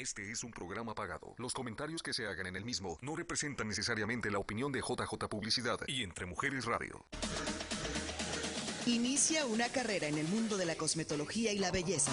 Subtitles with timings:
[0.00, 1.34] Este es un programa pagado.
[1.36, 5.28] Los comentarios que se hagan en el mismo no representan necesariamente la opinión de JJ
[5.28, 7.04] Publicidad y Entre Mujeres Radio.
[8.86, 12.12] Inicia una carrera en el mundo de la cosmetología y la belleza.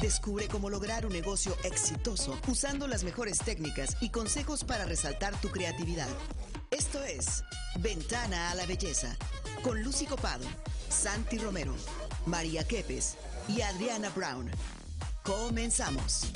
[0.00, 5.50] Descubre cómo lograr un negocio exitoso usando las mejores técnicas y consejos para resaltar tu
[5.50, 6.08] creatividad.
[6.72, 7.44] Esto es
[7.78, 9.16] Ventana a la Belleza
[9.62, 10.46] con Lucy Copado,
[10.88, 11.76] Santi Romero,
[12.26, 14.50] María Quepes y Adriana Brown.
[15.22, 16.32] Comenzamos.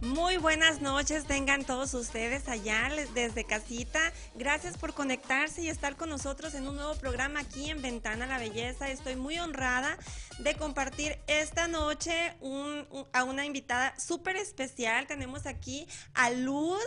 [0.00, 4.00] Muy buenas noches, tengan todos ustedes allá desde casita.
[4.34, 8.38] Gracias por conectarse y estar con nosotros en un nuevo programa aquí en Ventana la
[8.38, 8.88] Belleza.
[8.88, 9.98] Estoy muy honrada
[10.38, 12.36] de compartir esta noche
[13.12, 15.06] a una invitada súper especial.
[15.06, 16.84] Tenemos aquí a Luz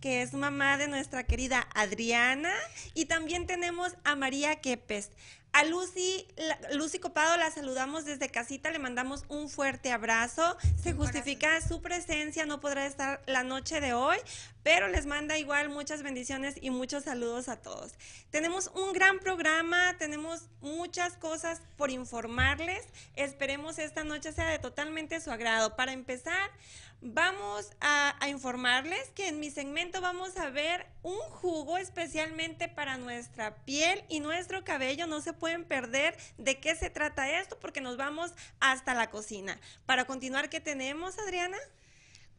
[0.00, 2.52] que es mamá de nuestra querida Adriana,
[2.94, 5.10] y también tenemos a María Quepes.
[5.56, 6.28] A Lucy,
[6.72, 10.58] Lucy Copado la saludamos desde casita, le mandamos un fuerte abrazo.
[10.82, 14.18] Se justifica su presencia, no podrá estar la noche de hoy,
[14.62, 17.94] pero les manda igual muchas bendiciones y muchos saludos a todos.
[18.28, 22.84] Tenemos un gran programa, tenemos muchas cosas por informarles.
[23.14, 25.74] Esperemos esta noche sea de totalmente su agrado.
[25.74, 26.50] Para empezar,
[27.00, 33.54] vamos a, informarles que en mi segmento vamos a ver un jugo especialmente para nuestra
[33.64, 35.06] piel y nuestro cabello.
[35.06, 39.60] No se pueden perder de qué se trata esto porque nos vamos hasta la cocina.
[39.86, 41.58] Para continuar, ¿qué tenemos, Adriana?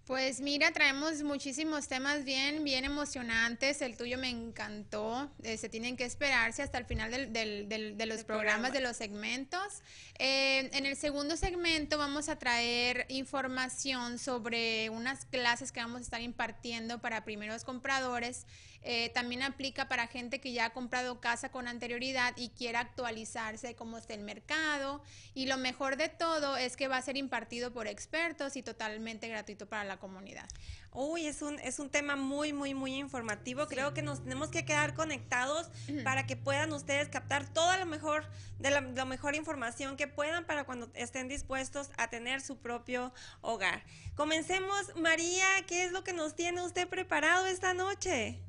[0.07, 3.81] Pues mira, traemos muchísimos temas bien, bien emocionantes.
[3.81, 5.29] El tuyo me encantó.
[5.43, 9.81] Eh, se tienen que esperarse hasta el final de los programas, de los segmentos.
[10.17, 16.03] Eh, en el segundo segmento vamos a traer información sobre unas clases que vamos a
[16.03, 18.45] estar impartiendo para primeros compradores
[18.83, 23.75] eh, también aplica para gente que ya ha comprado casa con anterioridad y quiera actualizarse
[23.75, 25.01] cómo está el mercado.
[25.33, 29.27] Y lo mejor de todo es que va a ser impartido por expertos y totalmente
[29.27, 30.47] gratuito para la comunidad.
[30.91, 33.67] Uy, es un, es un tema muy, muy, muy informativo.
[33.67, 35.69] Creo que nos tenemos que quedar conectados
[36.03, 38.25] para que puedan ustedes captar toda la mejor,
[38.59, 43.13] de la, la, mejor información que puedan para cuando estén dispuestos a tener su propio
[43.41, 43.83] hogar.
[44.15, 48.39] Comencemos, María, ¿qué es lo que nos tiene usted preparado esta noche?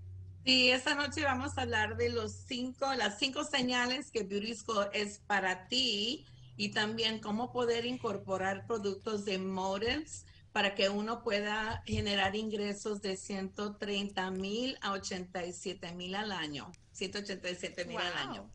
[0.48, 4.56] Sí, esta noche vamos a hablar de los cinco, las cinco señales que Beauty
[4.94, 6.25] es para ti
[6.56, 13.19] y también cómo poder incorporar productos de models para que uno pueda generar ingresos de
[13.19, 16.72] 130 mil a 87 mil al año.
[16.92, 18.50] 187 mil al año.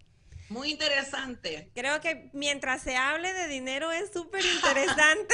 [0.53, 1.67] Muy interesante.
[1.73, 5.33] Creo que mientras se hable de dinero es súper interesante.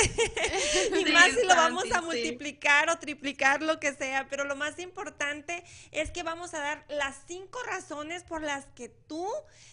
[0.97, 4.27] y más si lo vamos a multiplicar o triplicar, lo que sea.
[4.29, 8.87] Pero lo más importante es que vamos a dar las cinco razones por las que
[8.87, 9.27] tú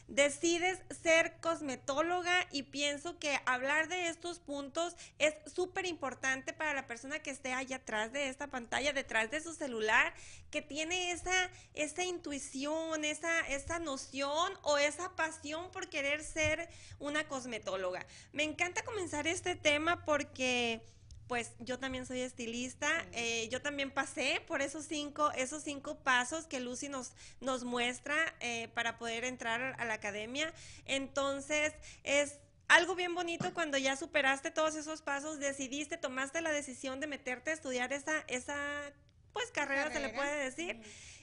[0.09, 2.49] decides ser cosmetóloga.
[2.51, 7.53] Y pienso que hablar de estos puntos es súper importante para la persona que esté
[7.53, 10.13] allá atrás de esta pantalla, detrás de su celular,
[10.51, 16.69] que tiene esa, esa intuición, esa, esa noción o esa pasión por querer ser
[16.99, 18.07] una cosmetóloga.
[18.33, 20.83] Me encanta comenzar este tema porque
[21.27, 26.47] pues yo también soy estilista, eh, yo también pasé por esos cinco, esos cinco pasos
[26.47, 30.53] que Lucy nos, nos muestra eh, para poder entrar a la academia.
[30.85, 31.73] Entonces,
[32.05, 37.07] es algo bien bonito cuando ya superaste todos esos pasos, decidiste, tomaste la decisión de
[37.07, 38.93] meterte a estudiar esa, esa
[39.37, 40.81] pues carrera, se le puede decir.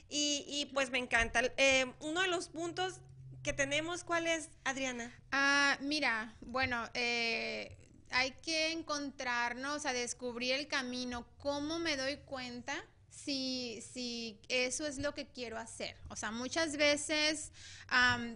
[0.08, 1.42] y, y, pues me encanta.
[1.56, 3.00] Eh, uno de los puntos
[3.42, 5.12] que tenemos, ¿cuál es, Adriana?
[5.32, 7.76] Ah, mira, bueno, eh,
[8.10, 14.98] hay que encontrarnos, a descubrir el camino, cómo me doy cuenta si, si eso es
[14.98, 15.96] lo que quiero hacer.
[16.08, 17.52] O sea, muchas veces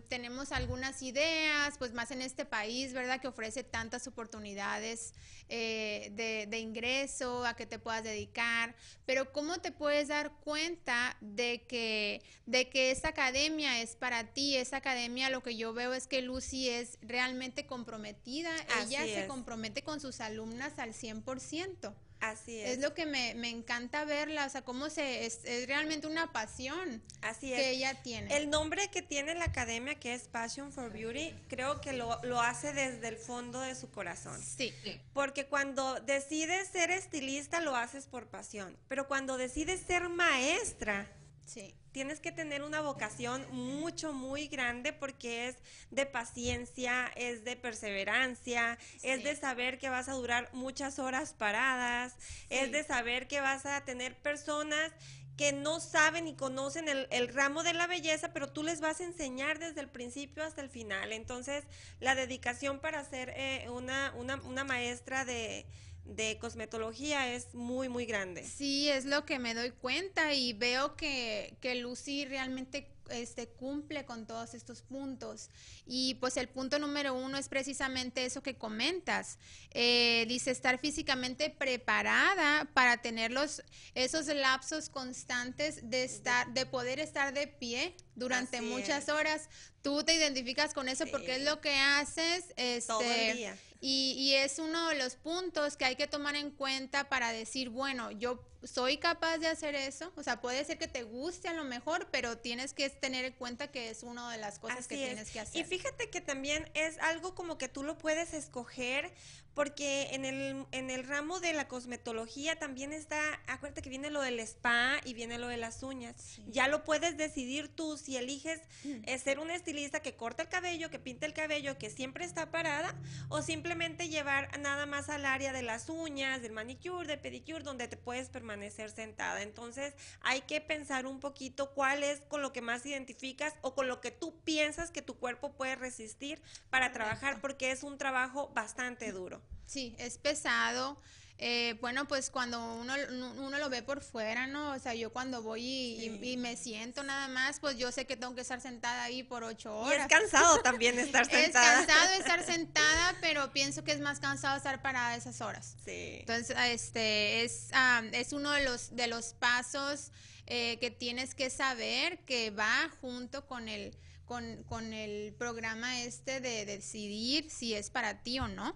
[0.09, 3.21] tenemos algunas ideas, pues más en este país, ¿verdad?
[3.21, 5.15] Que ofrece tantas oportunidades
[5.49, 11.17] eh, de, de, ingreso, a que te puedas dedicar, pero ¿cómo te puedes dar cuenta
[11.21, 14.57] de que, de que esa academia es para ti?
[14.57, 18.51] Esa academia, lo que yo veo es que Lucy es realmente comprometida,
[18.83, 21.95] ella se compromete con sus alumnas al 100%.
[22.21, 22.71] Así es.
[22.71, 27.49] Es lo que me, encanta verla, o sea, cómo se, es, realmente una pasión Así
[27.49, 28.37] que ella tiene.
[28.37, 32.41] El nombre que tiene la academia, que es Passion for Beauty, creo que lo, lo
[32.41, 34.41] hace desde el fondo de su corazón.
[34.43, 34.75] Sí.
[35.13, 41.09] Porque cuando decides ser estilista, lo haces por pasión, pero cuando decides ser maestra,
[41.49, 41.75] sí.
[41.93, 45.57] Tienes que tener una vocación mucho, muy grande porque es
[45.91, 52.15] de paciencia, es de perseverancia, es de saber que vas a durar muchas horas paradas,
[52.51, 54.93] es de saber que vas a tener personas
[55.37, 59.05] que no saben y conocen el, ramo de la belleza, pero tú les vas a
[59.05, 61.13] enseñar desde el principio hasta el final.
[61.13, 61.65] Entonces,
[62.01, 65.65] la dedicación para ser eh, una, una, una maestra de,
[66.09, 68.45] de cosmetología es muy, muy grande.
[68.45, 74.05] Sí, es lo que me doy cuenta y veo que, que Lucy realmente este, cumple
[74.05, 75.51] con todos estos puntos.
[75.87, 79.39] Y pues el punto número uno es precisamente eso que comentas.
[79.71, 83.63] Eh, dice estar físicamente preparada para tener los,
[83.95, 89.49] esos lapsos constantes de estar, de poder estar de pie durante muchas horas.
[89.83, 94.89] Tú te identificas con eso porque es lo que haces este, Y, y es uno
[94.89, 99.39] de los puntos que hay que tomar en cuenta para decir, bueno, yo soy capaz
[99.39, 100.13] de hacer eso.
[100.17, 103.33] O sea, puede ser que te guste a lo mejor, pero tienes que tener en
[103.35, 105.61] cuenta que es una de las cosas que tienes que hacer.
[105.61, 109.15] Y fíjate que también es algo como que tú lo puedes escoger
[109.59, 113.19] porque en el, en el ramo de la cosmetología también está,
[113.49, 116.39] acuérdate que viene lo del spa y viene lo de las uñas.
[116.47, 119.03] Ya lo puedes decidir tú si eliges mm.
[119.05, 122.53] eh, ser un estilista que corta el cabello, que pinta el cabello, que siempre está
[122.53, 122.95] parada,
[123.31, 127.89] o simplemente llevar nada más al área de las uñas, del manicure, del pedicure, donde
[127.89, 129.43] te puedes permanecer sentada.
[129.43, 133.89] Entonces hay que pensar un poquito cuál es con lo que más identificas o con
[133.89, 136.41] lo que tú piensas que tu cuerpo puede resistir
[136.71, 139.43] para trabajar, porque es un trabajo bastante duro.
[139.67, 140.99] Sí, es pesado.
[141.41, 142.95] Eh, bueno, pues cuando uno,
[143.37, 144.73] uno lo ve por fuera, ¿no?
[144.73, 148.35] O sea, yo cuando voy y, me siento nada más, pues yo sé que tengo
[148.35, 149.99] que estar sentada ahí por ocho horas.
[150.11, 151.81] Y es cansado también estar sentada.
[151.81, 155.77] es cansado estar sentada, pero pienso que es más cansado estar parada esas horas.
[155.85, 156.17] Sí.
[156.21, 157.71] Entonces, este, es,
[158.13, 160.11] es uno de los, de los pasos
[160.47, 166.41] eh, que tienes que saber que va junto con el, con, con el programa este
[166.41, 168.75] de decidir si es para ti o no.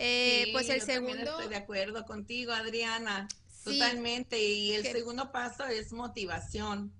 [0.00, 1.18] Eh, pues el segundo.
[1.18, 3.26] Estoy de acuerdo contigo, Adriana.
[3.64, 4.40] Totalmente.
[4.40, 6.92] Y el segundo paso es motivación.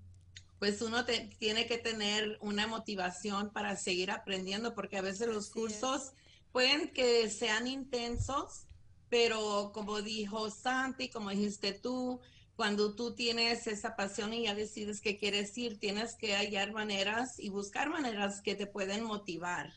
[0.58, 1.04] Pues uno
[1.38, 6.12] tiene que tener una motivación para seguir aprendiendo, porque a veces los cursos
[6.50, 8.66] pueden que sean intensos,
[9.08, 12.20] pero como dijo Santi, como dijiste tú,
[12.56, 17.38] cuando tú tienes esa pasión y ya decides que quieres ir, tienes que hallar maneras
[17.38, 19.72] y buscar maneras que te pueden motivar.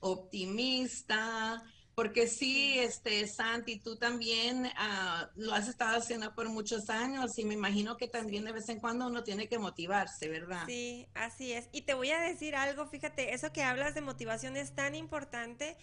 [0.00, 1.62] Optimista,
[1.94, 7.44] porque sí, este, Santi, tú también ah, lo has estado haciendo por muchos años y
[7.44, 10.64] me imagino que también de vez en cuando uno tiene que motivarse, ¿verdad?
[10.66, 11.68] Sí, así es.
[11.72, 15.76] Y te voy a decir algo, fíjate, eso que hablas de motivación es tan importante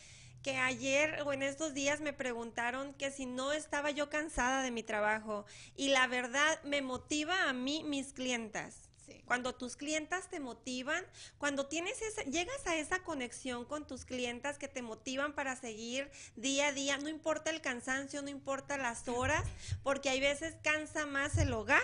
[0.43, 4.71] que ayer o en estos días me preguntaron que si no estaba yo cansada de
[4.71, 5.45] mi trabajo
[5.77, 8.90] y la verdad me motiva a mí mis clientas.
[9.25, 11.05] Cuando tus clientas te motivan,
[11.37, 16.09] cuando tienes esa, llegas a esa conexión con tus clientas que te motivan para seguir
[16.35, 19.43] día a día, no importa el cansancio, no importa las horas,
[19.83, 21.81] porque hay veces cansa más el hogar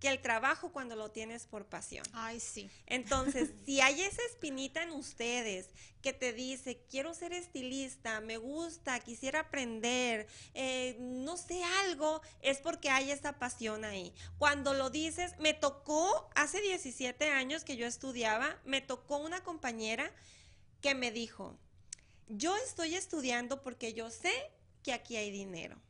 [0.00, 2.04] que el trabajo cuando lo tienes por pasión.
[2.12, 2.70] Ay, sí.
[2.86, 5.68] Entonces, si hay esa espinita en ustedes
[6.02, 12.58] que te dice, quiero ser estilista, me gusta, quisiera aprender, eh, no sé algo, es
[12.58, 14.12] porque hay esa pasión ahí.
[14.38, 20.12] Cuando lo dices, me tocó, hace 17 años que yo estudiaba, me tocó una compañera
[20.80, 21.58] que me dijo,
[22.28, 24.32] yo estoy estudiando porque yo sé
[24.82, 25.80] que aquí hay dinero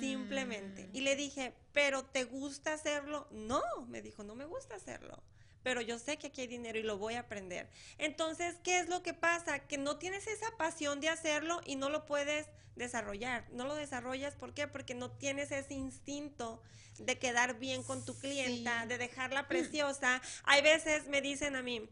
[0.00, 0.84] simplemente.
[0.84, 0.96] Mm.
[0.96, 3.26] Y le dije, ¿pero te gusta hacerlo?
[3.30, 5.22] No, me dijo, no me gusta hacerlo.
[5.62, 7.68] Pero yo sé que aquí hay dinero y lo voy a aprender.
[7.98, 9.60] Entonces, ¿qué es lo que pasa?
[9.60, 12.46] Que no tienes esa pasión de hacerlo y no lo puedes
[12.76, 13.46] desarrollar.
[13.52, 14.66] No lo desarrollas, ¿por qué?
[14.66, 16.60] Porque no tienes ese instinto
[16.98, 20.20] de quedar bien con tu clienta, de dejarla preciosa.
[20.44, 21.88] Hay veces me dicen a mí,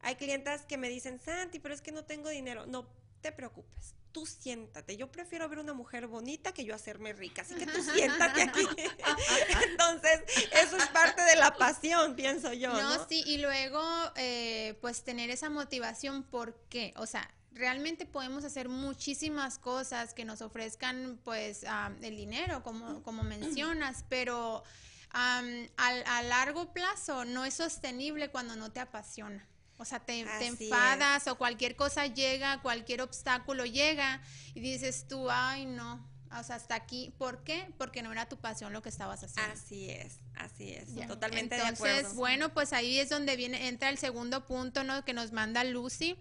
[0.00, 2.66] hay clientas que me dicen, Santi, pero es que no tengo dinero.
[2.66, 2.88] No
[3.20, 4.96] te preocupes tú siéntate.
[4.96, 8.66] Yo prefiero ver una mujer bonita que yo hacerme rica, así que tú siéntate aquí.
[9.70, 10.22] Entonces,
[10.52, 12.72] eso es parte de la pasión, pienso yo.
[12.72, 13.80] No, sí, y luego,
[14.16, 16.94] eh, pues tener esa motivación, ¿por qué?
[16.96, 21.64] O sea, realmente podemos hacer muchísimas cosas que nos ofrezcan, pues,
[22.02, 24.62] el dinero, como, como mencionas, pero
[25.10, 29.46] a largo plazo no es sostenible cuando no te apasiona.
[29.78, 34.20] O sea, te, enfadas o cualquier cosa llega, cualquier obstáculo llega
[34.54, 36.04] y dices tú, ay, no.
[36.38, 37.14] O sea, hasta aquí.
[37.16, 37.72] ¿Por qué?
[37.78, 39.52] Porque no era tu pasión lo que estabas haciendo.
[39.52, 40.94] Así es, así es.
[41.06, 42.14] Totalmente Entonces, de acuerdo.
[42.14, 45.04] bueno, pues ahí es donde viene, entra el segundo punto, ¿no?
[45.04, 46.18] Que nos manda Lucy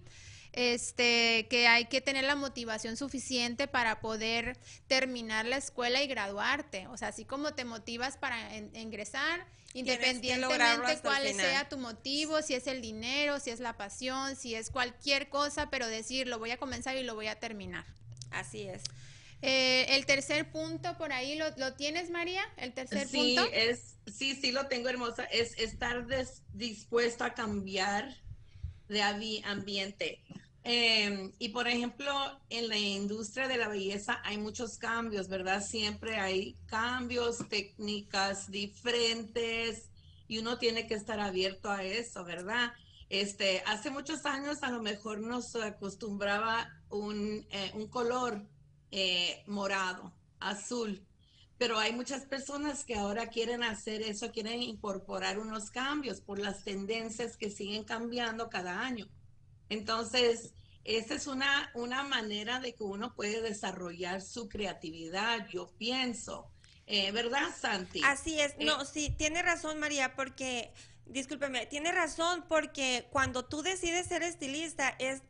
[0.57, 6.87] este, que hay que tener la motivación suficiente para poder terminar la escuela y graduarte.
[6.87, 9.45] O sea, así como te motivas para ingresar,
[9.75, 14.71] independientemente cuál sea tu motivo, si es el dinero, si es la pasión, si es
[14.71, 17.85] cualquier cosa, pero decir, lo voy a comenzar y lo voy a terminar.
[18.31, 18.81] Así es.
[19.43, 22.41] Eh, el tercer punto por ahí, ¿lo, tienes, María?
[22.57, 23.47] El tercer punto.
[23.53, 25.23] Es, sí, sí lo tengo, hermosa.
[25.25, 26.07] Es estar
[26.53, 28.11] dispuesto a cambiar
[28.87, 30.19] de ambiente.
[30.69, 32.13] Em, y por ejemplo,
[32.49, 35.63] en la industria de la belleza hay muchos cambios, ¿verdad?
[35.65, 39.89] Siempre hay cambios, técnicas diferentes
[40.27, 42.73] y uno tiene que estar abierto a eso, ¿verdad?
[43.07, 48.45] Este, hace muchos años a lo mejor nos acostumbraba un, eh, un color
[48.91, 51.01] eh, morado, azul,
[51.57, 56.65] pero hay muchas personas que ahora quieren hacer eso, quieren incorporar unos cambios por las
[56.65, 59.07] tendencias que siguen cambiando cada año.
[59.69, 66.49] Entonces, esa es una, una manera de que uno puede desarrollar su creatividad, yo pienso.
[66.85, 68.01] Eh, ¿Verdad, Santi?
[68.05, 68.55] Así es.
[68.59, 70.71] no, sí, tiene razón, María, porque
[71.05, 75.21] discúlpeme, tiene razón porque cuando tú decides ser estilista es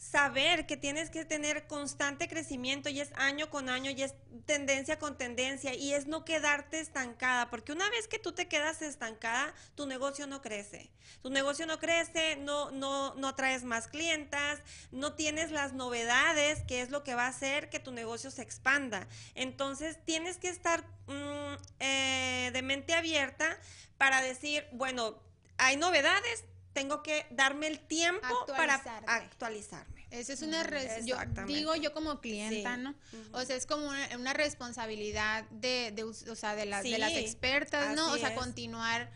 [0.00, 4.14] saber que tienes que tener constante crecimiento y es año con año y es
[4.46, 8.80] tendencia con tendencia y es no quedarte estancada, porque una vez que tú te quedas
[8.80, 10.90] estancada, tu negocio no crece.
[11.20, 16.80] Tu negocio no crece, no no no traes más clientas, no tienes las novedades, que
[16.80, 19.06] es lo que va a hacer que tu negocio se expanda.
[19.34, 23.58] Entonces, tienes que estar mm, eh, de mente abierta
[23.98, 25.20] para decir, bueno,
[25.58, 28.74] hay novedades, tengo que darme el tiempo para
[29.06, 30.06] actualizarme.
[30.10, 30.64] Esa es una,
[31.04, 32.94] yo digo yo como clienta, ¿no?
[33.32, 37.94] O sea, es como una, responsabilidad de, de, o sea, de, las de las expertas,
[37.94, 38.12] ¿no?
[38.12, 39.10] O sea, continuar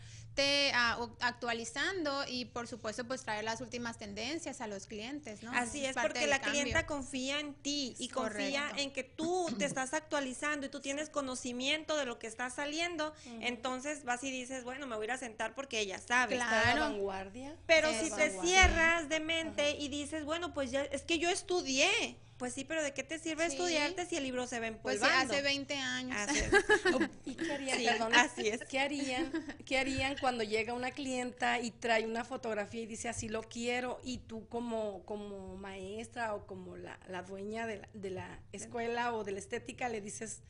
[1.19, 5.51] actualizando y por supuesto pues traer las últimas tendencias a los clientes, ¿no?
[5.53, 9.93] Así es, porque la clienta confía en ti y confía en que tú te estás
[9.93, 14.87] actualizando y tú tienes conocimiento de lo que está saliendo, entonces vas y dices, bueno,
[14.87, 16.35] me voy a ir a sentar porque ella sabe.
[16.35, 16.81] Claro.
[16.81, 17.55] vanguardia.
[17.65, 22.17] Pero si te cierras de mente y dices, bueno, pues ya es que yo estudié,
[22.37, 25.07] pues sí, pero ¿de qué te sirve estudiarte si el libro se ve empolvando?
[25.07, 26.17] Pues sí, hace 20 años.
[27.25, 28.13] ¿Y qué harían?
[28.13, 28.61] así es.
[28.65, 29.31] ¿Qué harían?
[29.65, 34.01] ¿Qué harían cuando llega una clienta y trae una fotografía y dice así lo quiero
[34.03, 39.23] y tú como, como maestra o como la, dueña de la, de la, escuela o
[39.23, 40.43] de la estética le dices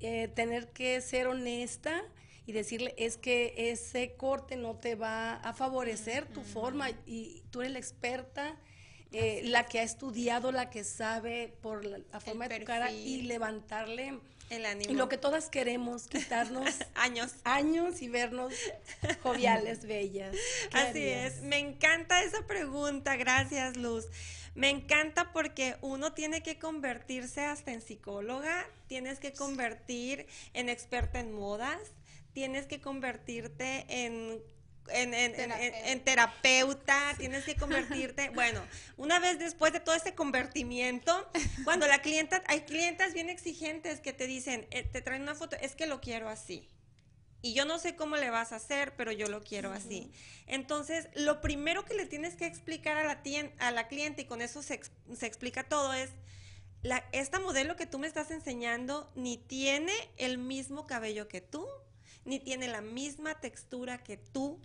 [0.00, 2.02] eh, tener que ser honesta
[2.46, 7.60] y decirle es que ese corte no te va a favorecer tu forma y tú
[7.60, 8.56] eres la experta
[9.18, 13.22] eh, la que ha estudiado, la que sabe por la, forma de tu cara y
[13.22, 14.18] levantarle
[14.50, 14.92] el ánimo.
[14.92, 17.32] Y lo que todas queremos, quitarnos años.
[17.44, 18.52] Años y vernos
[19.22, 20.36] joviales, bellas.
[20.72, 21.40] Así es.
[21.40, 23.16] Me encanta esa pregunta.
[23.16, 24.04] Gracias, Luz.
[24.54, 31.20] Me encanta porque uno tiene que convertirse hasta en psicóloga, tienes que convertir en experta
[31.20, 31.80] en modas,
[32.34, 34.42] tienes que convertirte en
[34.90, 38.28] en, terapeuta, tienes que convertirte.
[38.34, 38.60] bueno,
[38.96, 41.30] una vez después de todo ese convertimiento,
[41.64, 45.56] cuando la clienta, hay clientas bien exigentes que te dicen, eh, te traen una foto,
[45.60, 46.68] es que lo quiero así.
[47.42, 50.10] Y yo no sé cómo le vas a hacer, pero yo lo quiero así.
[50.46, 53.20] Entonces, lo primero que le tienes que explicar a la,
[53.58, 54.80] a la cliente, y con eso se,
[55.14, 56.10] se explica todo, es,
[56.82, 61.66] la, esta modelo que tú me estás enseñando ni tiene el mismo cabello que tú,
[62.26, 64.60] ni tiene la misma textura que tú,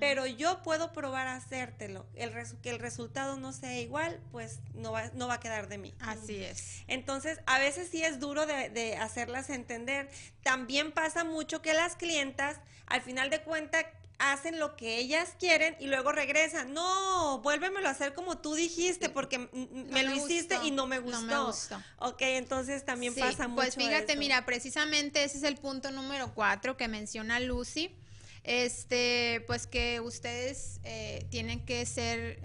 [0.00, 2.06] pero yo puedo probar a hacértelo.
[2.14, 5.78] El que el resultado no sea igual, pues no va, no va a quedar de
[5.78, 5.94] mí.
[6.00, 6.82] Así es.
[6.88, 10.08] Entonces, a veces sí es duro de, de hacerlas entender.
[10.42, 13.86] También pasa mucho que las clientas, al final de cuentas,
[14.22, 16.72] hacen lo que ellas quieren y luego regresan.
[16.72, 21.20] No, vuélvemelo a hacer como tú dijiste porque me, lo hiciste y no me gustó.
[21.22, 21.82] No me gustó.
[21.98, 23.54] Ok, entonces también pasa pues mucho.
[23.56, 27.96] Pues fíjate, mira, precisamente ese es el punto número cuatro que menciona Lucy
[28.44, 32.40] este, pues que ustedes eh, tienen que ser,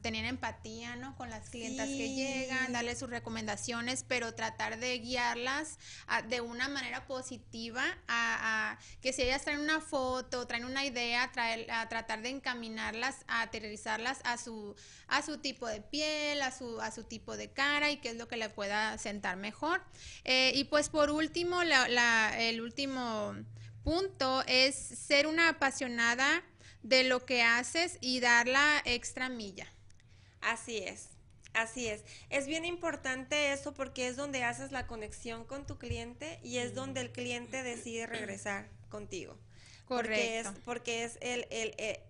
[0.00, 1.16] tener empatía, ¿no?
[1.16, 5.78] Con las clientas que llegan, darles sus recomendaciones, pero tratar de guiarlas
[6.28, 11.70] de una manera positiva a, que si ellas traen una foto, traen una idea, traer,
[11.70, 14.76] a tratar de encaminarlas, a aterrizarlas a su,
[15.08, 18.16] a su tipo de piel, a su, a su tipo de cara y qué es
[18.16, 19.82] lo que le pueda sentar mejor.
[20.24, 23.34] Eh, y pues por último, la, el último
[23.84, 26.42] punto es ser una apasionada
[26.82, 29.66] de lo que haces y dar la extra milla.
[30.40, 31.10] Así es.
[31.52, 32.04] Así es.
[32.30, 36.74] Es bien importante eso porque es donde haces la conexión con tu cliente y es
[36.74, 39.36] donde el cliente decide regresar contigo.
[39.86, 40.14] Correcto.
[40.14, 42.04] Porque es, porque es el, el, eh,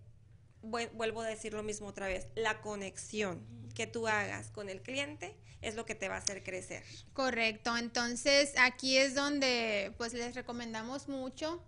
[0.63, 5.37] vuelvo a decir lo mismo otra vez, la conexión que tú hagas con el cliente
[5.63, 6.83] es lo que te va a hacer crecer.
[7.13, 11.63] Correcto, entonces aquí es donde pues les recomendamos mucho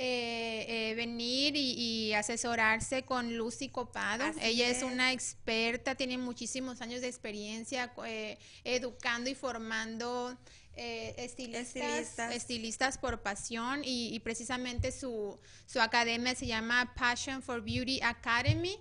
[0.00, 4.24] eh, eh, venir y, asesorarse con Lucy Copado.
[4.40, 4.84] Ella es.
[4.84, 10.38] una experta, tiene muchísimos años de experiencia eh, educando y formando
[10.76, 15.36] estilistas, estilistas, por pasión y, precisamente su,
[15.66, 18.78] su academia se llama Passion for Beauty Academy.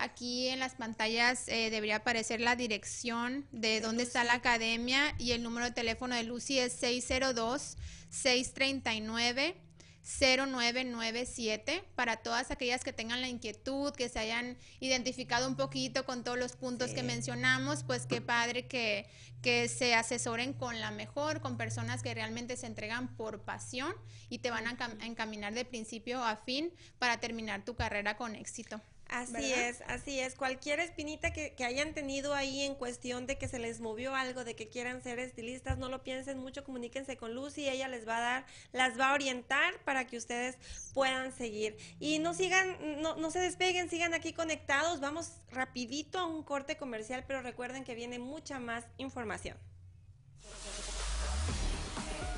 [0.00, 5.32] Aquí en las pantallas eh, debería aparecer la dirección de dónde está la academia y
[5.32, 7.76] el número de teléfono de Lucy es 602
[8.08, 9.56] 639
[10.02, 16.24] 0997 para todas aquellas que tengan la inquietud, que se hayan identificado un poquito con
[16.24, 19.06] todos los puntos que mencionamos, pues qué padre que,
[19.42, 23.94] que se asesoren con la mejor, con personas que realmente se entregan por pasión
[24.30, 28.80] y te van a encaminar de principio a fin para terminar tu carrera con éxito.
[29.10, 30.36] Así es, así es.
[30.36, 34.54] Cualquier espinita que, hayan tenido ahí en cuestión de que se les movió algo, de
[34.54, 38.20] que quieran ser estilistas, no lo piensen mucho, comuníquense con Lucy, ella les va a
[38.20, 40.58] dar, las va a orientar para que ustedes
[40.94, 41.76] puedan seguir.
[41.98, 45.00] Y no sigan, no, no se despeguen, sigan aquí conectados.
[45.00, 49.58] Vamos rapidito a un corte comercial, pero recuerden que viene mucha más información.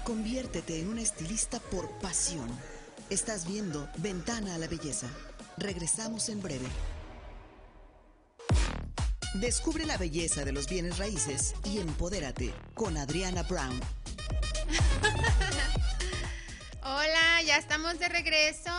[0.05, 2.49] Conviértete en un estilista por pasión.
[3.11, 5.09] Estás viendo Ventana a la Belleza.
[5.57, 6.67] Regresamos en breve.
[9.35, 13.81] Descubre la belleza de los bienes raíces y empodérate con Adriana Brown.
[16.83, 18.71] Hola, ya estamos de regreso.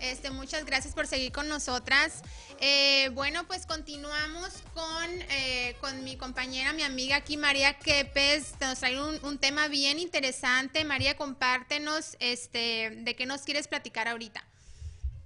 [0.00, 2.22] Este, muchas gracias por seguir con nosotras.
[2.60, 8.54] Eh, bueno, pues continuamos con, eh, con mi compañera, mi amiga aquí, María Quepes.
[8.60, 10.84] Nos trae un, un, tema bien interesante.
[10.84, 14.42] María, compártenos este, de qué nos quieres platicar ahorita.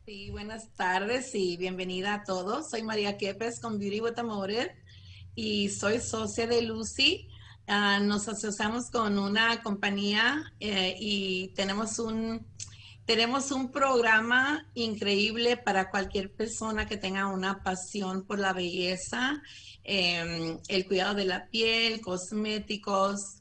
[0.06, 2.68] Sí, buenas tardes y bienvenida a todos.
[2.68, 4.12] Soy María Quepes con Beauty with
[5.34, 7.26] y soy socia de Lucy.
[7.66, 12.46] Ah, nos asociamos con una compañía eh, y tenemos un,
[13.06, 19.42] tenemos un programa increíble para cualquier persona que tenga una pasión por la belleza,
[19.84, 23.38] em, el cuidado de la piel, cosméticos,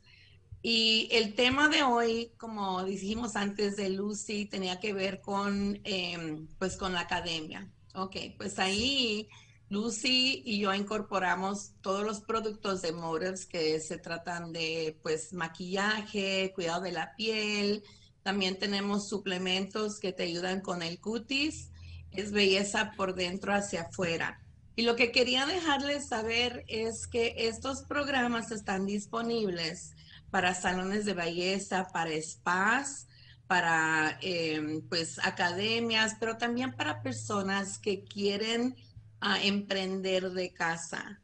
[0.65, 6.47] y el tema de hoy, como dijimos antes de Lucy, tenía que ver con, em,
[6.57, 7.69] pues con la academia.
[7.93, 9.27] Ok, pues ahí
[9.67, 16.53] Lucy y yo incorporamos todos los productos de Motives que se tratan de, pues, maquillaje,
[16.55, 17.83] cuidado de la piel.
[18.21, 21.71] También tenemos suplementos que te ayudan con el cutis.
[22.11, 24.39] Es belleza por dentro hacia afuera.
[24.77, 29.93] Y lo que quería dejarles saber es que estos programas están disponibles
[30.33, 33.05] para salones de belleza, para spas,
[33.45, 38.75] para em, pues academias, pero también para personas que quieren
[39.21, 41.21] ah, emprender de casa.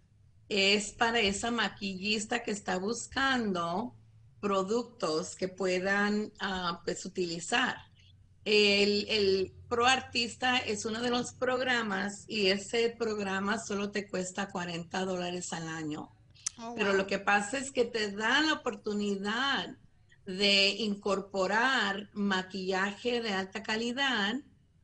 [0.48, 3.95] Es para esa maquillista que está buscando
[4.41, 7.78] productos que puedan ah, pues utilizar.
[8.45, 14.50] El, el, Pro Artista es uno de los programas y ese programa solo te cuesta
[14.50, 16.12] 40 dólares al año.
[16.62, 19.78] Oh, Pero lo que pasa es que te da la oportunidad
[20.26, 24.36] de incorporar maquillaje de alta calidad,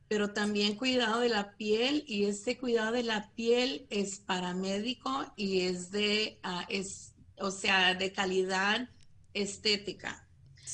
[0.08, 5.60] pero también cuidado de la piel y ese cuidado de la piel es paramédico y
[5.60, 8.88] es de, ah, es, o sea, de calidad
[9.34, 10.26] estética.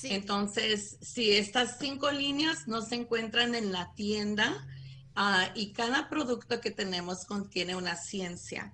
[0.04, 4.66] Entonces, si estas cinco líneas no se encuentran en la tienda
[5.14, 8.72] ah, y cada producto que tenemos contiene una ciencia.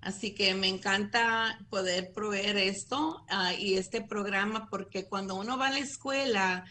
[0.00, 5.68] Así que me encanta poder proveer esto ah, y este programa porque cuando uno va
[5.68, 6.64] a la escuela,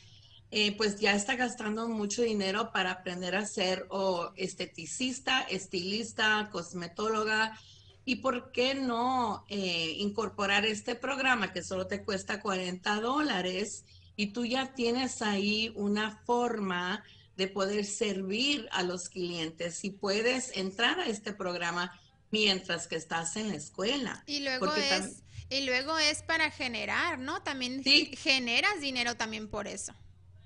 [0.50, 7.60] eh, pues ya está gastando mucho dinero para aprender a ser o esteticista, estilista, cosmetóloga.
[8.06, 13.84] ¿Y por qué no eh, incorporar este programa que solo te cuesta 40 dólares
[14.16, 17.04] y tú ya tienes ahí una forma
[17.36, 19.80] de poder servir a los clientes?
[19.80, 21.92] Si puedes entrar a este programa,
[22.32, 24.24] mientras que estás en la escuela.
[24.28, 27.42] Y luego es y luego es para generar, ¿no?
[27.42, 29.94] También generas dinero también por eso.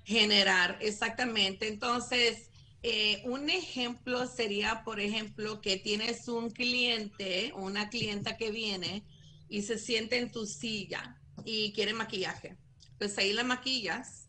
[0.04, 1.66] Generar, exactamente.
[1.66, 2.50] Entonces,
[2.84, 9.02] eh, un ejemplo sería, por ejemplo, que tienes un cliente o una clienta que viene
[9.48, 12.56] y se siente en tu silla y quiere maquillaje.
[12.98, 14.21] Pues ahí la maquillas,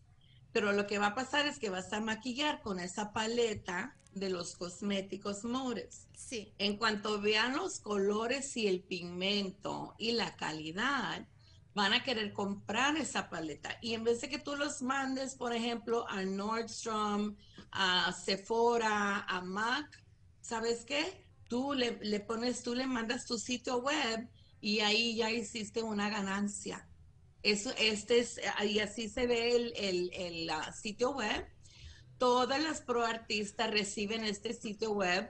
[0.54, 4.30] pero lo que va a pasar es que vas a maquillar con esa paleta de
[4.30, 6.08] los cosméticos Mores.
[6.16, 6.54] Sí.
[6.60, 11.28] En cuanto vean los colores y el pigmento y la calidad,
[11.74, 13.78] van a querer comprar esa paleta.
[13.82, 17.36] Y en vez de que tú los mandes, por ejemplo, a Nordstrom,
[17.72, 20.04] a Sephora, a MAC,
[20.42, 21.26] ¿sabes qué?
[21.50, 24.30] Tú le, pones, tú le mandas tu sitio web
[24.62, 26.88] y ahí ya hiciste una ganancia.
[27.44, 31.46] Eso, este es, y así se ve el, el, ah, sitio web
[32.24, 35.30] todas las pro artistas reciben este sitio web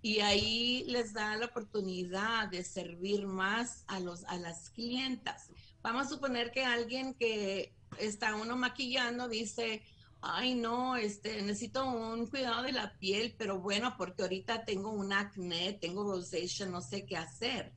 [0.00, 5.50] y ahí les da la oportunidad de servir más a, los, a las clientas.
[5.82, 9.82] Vamos a suponer que alguien que está uno maquillando dice,
[10.22, 15.12] ay no, este, necesito un cuidado de la piel, pero bueno, porque ahorita tengo un
[15.12, 17.74] acné, tengo rosacea, no sé qué hacer.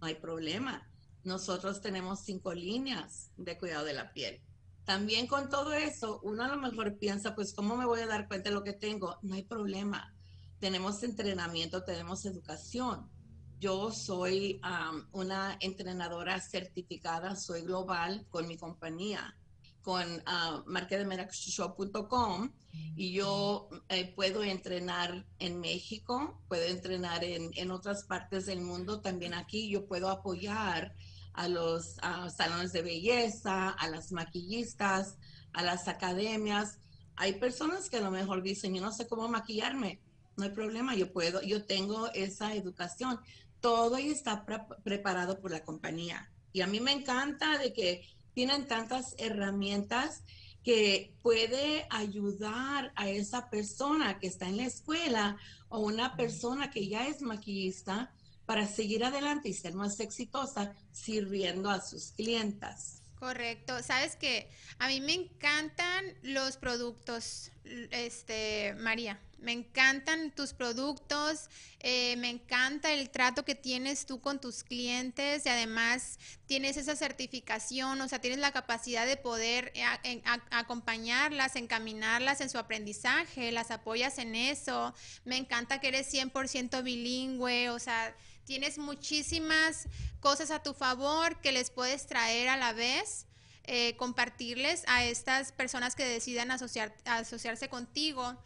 [0.00, 0.88] No hay problema.
[1.26, 4.40] Nosotros tenemos cinco líneas de cuidado de la piel.
[4.84, 8.28] También con todo eso, uno a lo mejor piensa, pues, ¿cómo me voy a dar
[8.28, 9.18] cuenta de lo que tengo?
[9.22, 10.14] No hay problema.
[10.60, 13.10] Tenemos entrenamiento, tenemos educación.
[13.58, 14.60] Yo soy
[15.10, 19.34] una entrenadora certificada, soy global con mi compañía
[19.86, 20.64] con uh,
[22.96, 29.00] y yo eh, puedo entrenar en México, puedo entrenar en, en, otras partes del mundo,
[29.00, 30.92] también aquí yo puedo apoyar
[31.36, 31.96] a los
[32.34, 35.18] salones de belleza, a las maquillistas,
[35.52, 36.78] a las academias.
[37.14, 40.00] Hay personas que a lo mejor dicen, yo no sé cómo maquillarme,
[40.36, 43.20] no hay problema, yo puedo, yo tengo esa educación.
[43.60, 44.44] Todo está
[44.82, 46.30] preparado por la compañía.
[46.52, 50.22] Y a mí me encanta de que tienen tantas herramientas
[50.62, 55.36] que puede ayudar a esa persona que está en la escuela
[55.68, 58.12] o una persona que ya es maquillista
[58.46, 63.02] para seguir adelante y ser más exitosa sirviendo a sus clientas.
[63.18, 63.82] Correcto.
[63.82, 67.50] Sabes que a mí me encantan los productos,
[67.90, 69.20] este, María.
[69.38, 75.44] Me encantan tus productos, eh, me encanta el trato que tienes tú con tus clientes
[75.44, 82.40] y además tienes esa certificación, o sea, tienes la capacidad de poder eh, acompañarlas, encaminarlas
[82.40, 84.94] en su aprendizaje, las apoyas en eso.
[85.24, 89.88] Me encanta que eres 100% bilingüe, o sea, tienes muchísimas
[90.20, 93.26] cosas a tu favor que les puedes traer a la vez.
[93.68, 98.36] Eh, compartirles a estas personas que decidan asociar, asociarse contigo.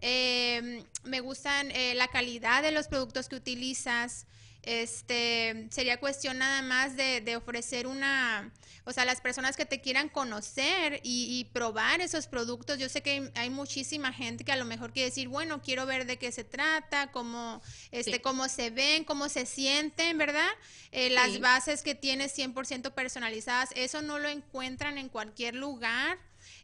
[0.00, 4.26] Eh, me gustan eh, la calidad de los productos que utilizas.
[4.62, 8.52] Este, sería cuestión nada más de, ofrecer una,
[8.84, 12.78] o sea, las personas que te quieran conocer y, probar esos productos.
[12.78, 16.06] Yo sé que hay, muchísima gente que a lo mejor quiere decir, bueno, quiero ver
[16.06, 20.50] de qué se trata, cómo, este, cómo se ven, cómo se sienten, ¿verdad?
[20.92, 26.18] Eh, las bases que tienes 100% personalizadas, eso no lo encuentran en cualquier lugar.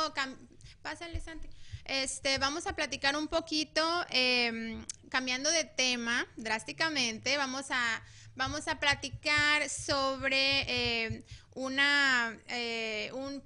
[0.82, 1.48] Pásale, Santi.
[1.84, 8.02] Este, vamos a platicar un poquito, em, cambiando de tema drásticamente, vamos a,
[8.36, 11.22] vamos a platicar sobre em,
[11.54, 13.42] una, eh, un,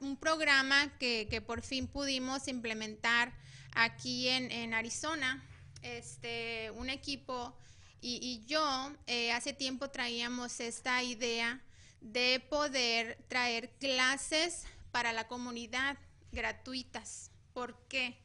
[0.00, 3.32] un, programa que, que, por fin pudimos implementar
[3.74, 5.42] aquí en, en Arizona.
[5.80, 7.56] Este, un equipo
[8.00, 11.60] y, y yo eh, hace tiempo traíamos esta idea
[12.00, 15.96] de poder traer clases para la comunidad
[16.30, 17.31] gratuitas.
[17.52, 18.18] ¿Por qué?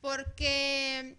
[0.00, 1.16] Porque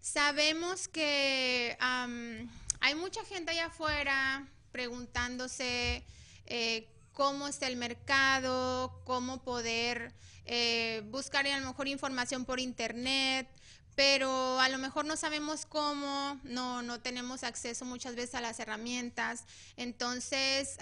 [0.00, 6.04] sabemos que hay mucha gente allá afuera preguntándose
[6.46, 10.12] eh, cómo está el mercado, cómo poder
[10.44, 13.48] eh, buscar a lo mejor información por internet,
[13.94, 18.58] pero a lo mejor no sabemos cómo, no, no tenemos acceso muchas veces a las
[18.58, 19.44] herramientas.
[19.76, 20.78] Entonces,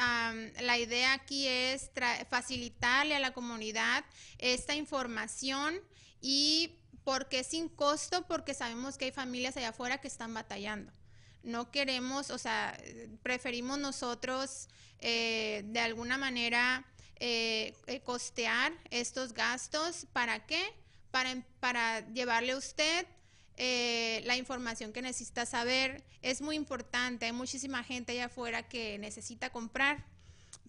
[0.60, 1.90] la idea aquí es
[2.28, 4.04] facilitarle a la comunidad
[4.38, 5.80] esta información
[6.20, 10.92] y porque sin costo, porque sabemos que hay familias allá afuera que están batallando.
[11.42, 12.78] No queremos, o sea,
[13.22, 16.84] preferimos nosotros eh, de alguna manera
[17.22, 20.06] eh, eh, costear estos gastos.
[20.12, 20.62] ¿Para qué?
[21.10, 23.06] Para, para llevarle a usted
[23.62, 26.02] eh, la información que necesitas saber.
[26.22, 30.06] Es muy importante, hay muchísima gente allá afuera que necesita comprar,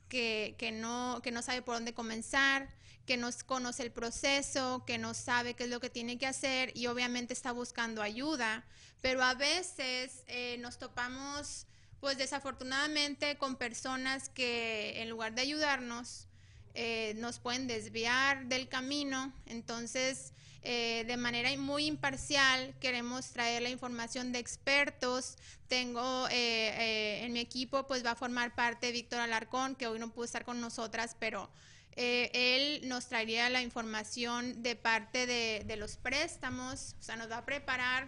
[0.10, 2.70] que, que, no, que no sabe por dónde comenzar,
[3.06, 6.72] que no conoce el proceso, que no sabe qué es lo que tiene que hacer
[6.76, 8.66] y obviamente está buscando ayuda,
[9.02, 11.66] pero a veces eh, nos topamos
[12.00, 16.28] pues desafortunadamente con personas que en lugar de ayudarnos,
[16.74, 19.34] eh, nos pueden desviar del camino.
[19.46, 20.34] Entonces,
[20.64, 25.36] eh, de manera muy imparcial, queremos traer la información de expertos.
[25.68, 30.12] Tengo eh, en mi equipo, pues va a formar parte Víctor Alarcón, que hoy no
[30.12, 31.50] pudo estar con nosotras, pero
[31.96, 37.38] él nos traería la información de parte de, de los préstamos, o sea, nos va
[37.38, 38.08] a preparar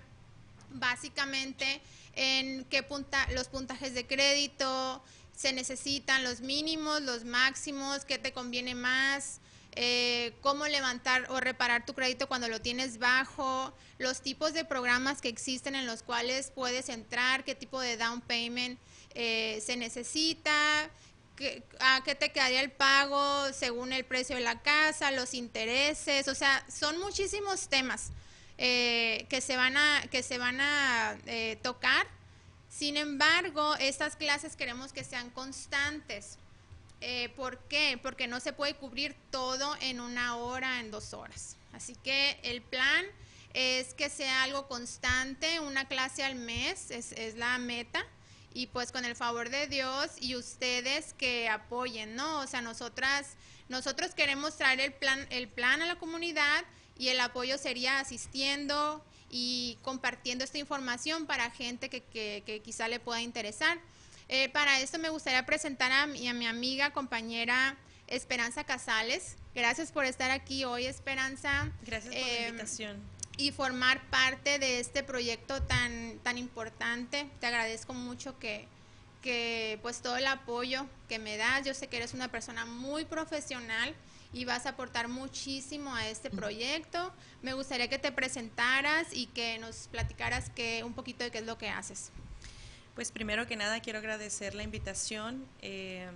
[0.73, 1.81] básicamente
[2.15, 5.03] en qué punta, los puntajes de crédito
[5.35, 9.39] se necesitan, los mínimos, los máximos, qué te conviene más,
[9.75, 15.21] eh, cómo levantar o reparar tu crédito cuando lo tienes bajo, los tipos de programas
[15.21, 18.79] que existen en los cuales puedes entrar, qué tipo de down payment
[19.15, 20.89] eh, se necesita,
[21.79, 26.35] a qué te quedaría el pago según el precio de la casa, los intereses, o
[26.35, 28.11] sea, son muchísimos temas.
[28.57, 32.05] Eh, que se van a, que se van a eh, tocar.
[32.69, 36.37] Sin embargo, estas clases queremos que sean constantes.
[37.01, 37.99] Eh, ¿Por qué?
[38.01, 41.57] Porque no se puede cubrir todo en una hora, en dos horas.
[41.73, 43.05] Así que el plan
[43.53, 48.05] es que sea algo constante, una clase al mes, es, es la meta
[48.53, 52.39] y pues con el favor de Dios y ustedes que apoyen, ¿no?
[52.39, 53.35] O sea, nosotras,
[53.69, 56.63] nosotros queremos traer el plan, el plan a la comunidad
[56.97, 62.99] y el apoyo sería asistiendo y compartiendo esta información para gente que, que, quizá le
[62.99, 63.79] pueda interesar.
[64.29, 69.37] Eh, para esto me gustaría presentar a mi, a mi amiga, compañera Esperanza Casales.
[69.55, 71.71] Gracias por estar aquí hoy, Esperanza.
[71.83, 73.12] Gracias por la eh, invitación.
[73.37, 77.27] Y formar parte de este proyecto tan, tan importante.
[77.39, 78.67] Te agradezco mucho que,
[79.21, 81.65] que pues todo el apoyo que me das.
[81.65, 83.95] Yo sé que eres una persona muy profesional
[84.33, 87.13] y vas a aportar muchísimo a este proyecto.
[87.41, 91.45] Me gustaría que te presentaras y que nos platicaras que, un poquito de qué es
[91.45, 92.11] lo que haces.
[92.95, 95.45] Pues primero que nada quiero agradecer la invitación.
[95.61, 96.07] Eh,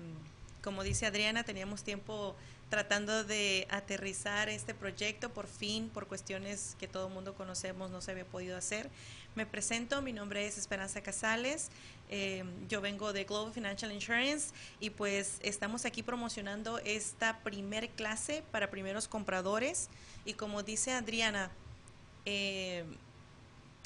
[0.63, 2.35] como dice Adriana, teníamos tiempo
[2.69, 5.29] tratando de aterrizar este proyecto.
[5.29, 8.89] Por fin, por cuestiones que todo el mundo conocemos, no se había podido hacer.
[9.35, 11.69] Me presento, mi nombre es Esperanza Casales,
[12.09, 18.43] eh, yo vengo de Global Financial Insurance y pues estamos aquí promocionando esta primer clase
[18.51, 19.89] para primeros compradores
[20.25, 21.51] y como dice Adriana,
[22.25, 22.85] eh,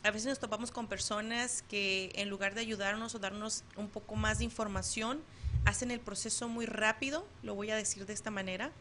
[0.04, 4.15] a veces nos topamos con personas que en lugar de ayudarnos o darnos un poco
[4.15, 5.22] más de información,
[5.65, 8.71] hacen el proceso muy rápido, lo voy a decir de esta manera,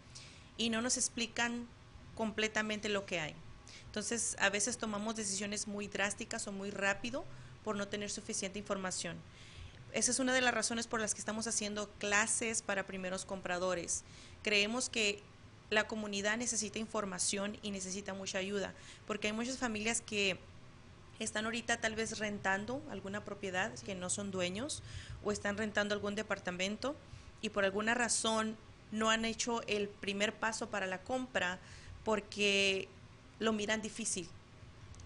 [0.57, 1.67] y no nos explican
[2.15, 3.35] completamente lo que hay.
[3.87, 7.25] Entonces, a veces tomamos decisiones muy drásticas o muy rápido
[7.65, 9.17] por no tener suficiente información.
[9.93, 14.05] Esa es una de las razones por las que estamos haciendo clases para primeros compradores.
[14.43, 15.23] Creemos que
[15.71, 18.75] la comunidad necesita información y necesita mucha ayuda,
[19.07, 20.39] porque hay muchas familias que
[21.25, 24.83] están ahorita tal vez rentando alguna propiedad que no son dueños
[25.23, 26.97] o están rentando algún departamento
[27.43, 28.57] y por alguna razón
[28.91, 31.59] no han hecho el primer paso para la compra
[32.05, 32.89] porque
[33.39, 34.29] lo miran difícil.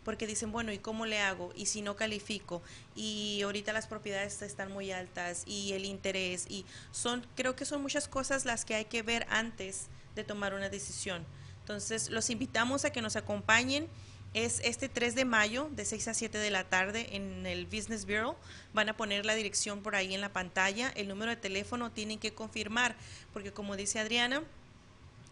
[0.05, 1.51] Porque dicen, bueno, ¿y cómo le hago?
[1.57, 2.61] ¿Y si no califico?
[2.95, 7.81] Y ahorita las propiedades están muy altas y el interés y son, creo que son
[7.81, 11.25] muchas cosas las que hay que ver antes de tomar una decisión.
[11.61, 13.89] Entonces, los invitamos a que nos acompañen
[14.35, 18.05] es este 3 de mayo de 6 a 7 de la tarde en el Business
[18.05, 18.37] Bureau.
[18.73, 20.93] Van a poner la dirección por ahí en la pantalla.
[20.97, 22.97] El número de teléfono tienen que confirmar,
[23.33, 24.43] porque como dice Adriana,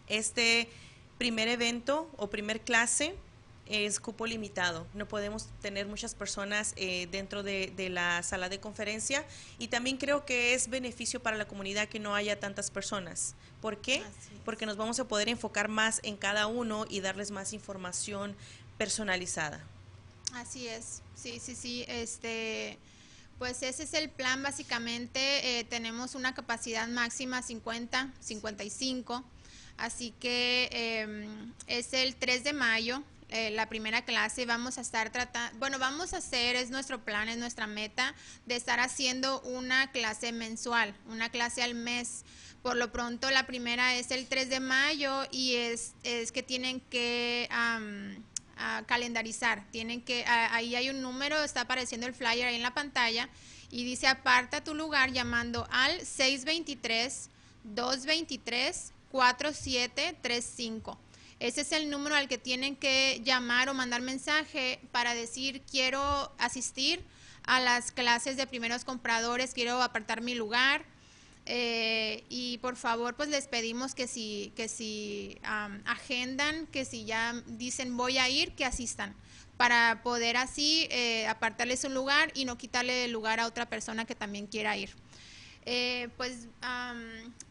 [0.07, 0.69] este
[1.17, 3.13] primer evento o primer clase
[3.65, 4.87] es cupo limitado.
[4.93, 9.25] No podemos tener muchas personas eh, dentro de, de, la sala de conferencia
[9.57, 13.35] y también creo que es beneficio para la comunidad que no haya tantas personas.
[13.61, 14.03] ¿Por qué?
[14.43, 18.35] Porque nos vamos a poder enfocar más en cada uno y darles más información
[18.83, 19.61] personalizada.
[20.33, 22.77] Así es, sí, sí, sí, este,
[23.39, 25.19] pues ese es el plan básicamente,
[25.59, 29.23] eh, tenemos una capacidad máxima 50, 55,
[29.77, 35.11] así que em, es el 3 de mayo, eh, la primera clase, vamos a estar
[35.11, 38.13] tratando, bueno, vamos a hacer, es nuestro plan, es nuestra meta,
[38.45, 42.25] de estar haciendo una clase mensual, una clase al mes.
[42.61, 46.79] Por lo pronto, la primera es el 3 de mayo y es, es que tienen
[46.79, 47.49] que
[48.57, 49.65] a calendarizar.
[49.71, 53.29] Tienen que, ahí hay un número, está apareciendo el flyer ahí en la pantalla
[53.71, 57.29] y dice aparta tu lugar llamando al 623
[57.63, 60.97] 223 4735.
[61.39, 66.31] Ese es el número al que tienen que llamar o mandar mensaje para decir quiero
[66.37, 67.03] asistir
[67.43, 70.85] a las clases de primeros compradores, quiero apartar mi lugar.
[71.45, 77.33] Eh, y por favor, pues les pedimos que si, que si agendan, que si ya
[77.47, 79.15] dicen voy a ir, que asistan
[79.57, 84.05] para poder así eh, apartarles un lugar y no quitarle el lugar a otra persona
[84.05, 84.95] que también quiera ir.
[85.65, 86.47] Eh, pues,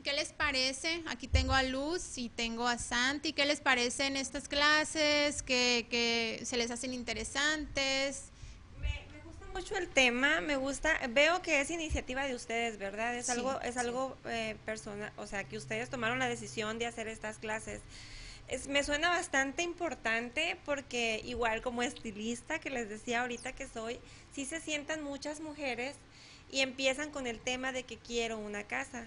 [0.03, 1.03] ¿qué les parece?
[1.07, 3.33] Aquí tengo a Luz y tengo a Santi.
[3.33, 5.43] ¿Qué les parecen estas clases?
[5.43, 8.32] ¿Que, se les hacen interesantes?
[9.55, 13.15] Mucho el tema, me gusta, veo que es iniciativa de ustedes, ¿verdad?
[13.15, 17.07] Es algo, es algo eh, personal, o sea, que ustedes tomaron la decisión de hacer
[17.07, 17.81] estas clases
[18.69, 23.99] me suena bastante importante porque igual como estilista que les decía ahorita que soy,
[24.35, 25.97] sí se sientan muchas mujeres
[26.51, 29.07] y empiezan con el tema de que quiero una casa.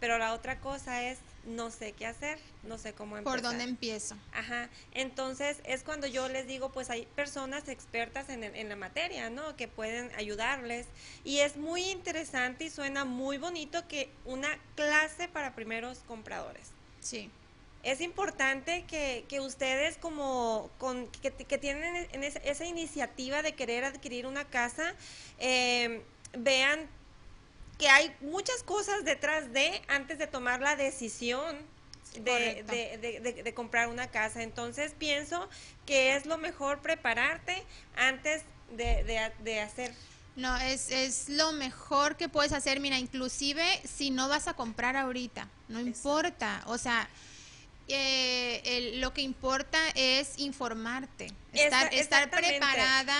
[0.00, 3.40] Pero la otra cosa es no sé qué hacer, no sé cómo empezar.
[3.40, 4.16] ¿Por dónde empiezo?
[4.32, 4.68] Ajá.
[4.92, 9.56] Entonces es cuando yo les digo, pues hay personas expertas en, en la materia, ¿no?
[9.56, 10.86] Que pueden ayudarles.
[11.24, 16.68] Y es muy interesante y suena muy bonito que una clase para primeros compradores.
[17.00, 17.30] Sí
[17.82, 24.26] es importante que, que ustedes como con, que, tienen en esa, iniciativa de querer adquirir
[24.26, 24.94] una casa
[25.38, 26.02] eh,
[26.38, 26.88] vean
[27.80, 31.56] que hay muchas cosas detrás de antes de tomar la decisión
[32.14, 34.42] de, de, de, comprar una casa.
[34.42, 35.48] Entonces pienso
[35.86, 37.64] que es lo mejor prepararte
[37.96, 38.42] antes
[38.76, 39.94] de, hacer.
[40.36, 42.80] No, es, es lo mejor que puedes hacer.
[42.80, 46.62] Mira, inclusive si no vas a comprar ahorita, no importa.
[46.66, 47.08] O sea,
[47.92, 53.14] eh, lo que importa es informarte, estar, estar preparada,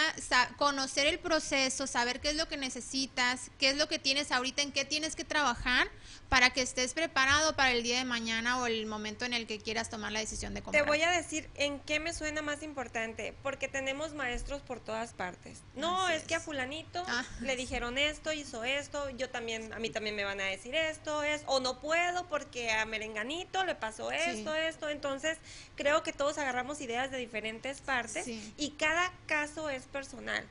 [0.56, 4.62] conocer el proceso, saber qué es lo que necesitas, qué es lo que tienes ahorita,
[4.62, 5.88] en qué tienes que trabajar
[6.31, 9.59] para que estés preparado para el día de mañana o el momento en el que
[9.59, 10.85] quieras tomar la decisión de comprar.
[10.85, 15.12] Te voy a decir en qué me suena más importante, porque tenemos maestros por todas
[15.12, 15.59] partes.
[15.75, 17.25] No, es, que a fulanito ah.
[17.40, 21.25] le dijeron esto, hizo esto, yo también, a mí también me van a decir esto,
[21.25, 24.88] es, o no puedo porque a Merenganito le pasó esto, esto.
[24.88, 25.37] Entonces,
[25.75, 30.47] creo que todos agarramos ideas de diferentes partes y cada caso es personal.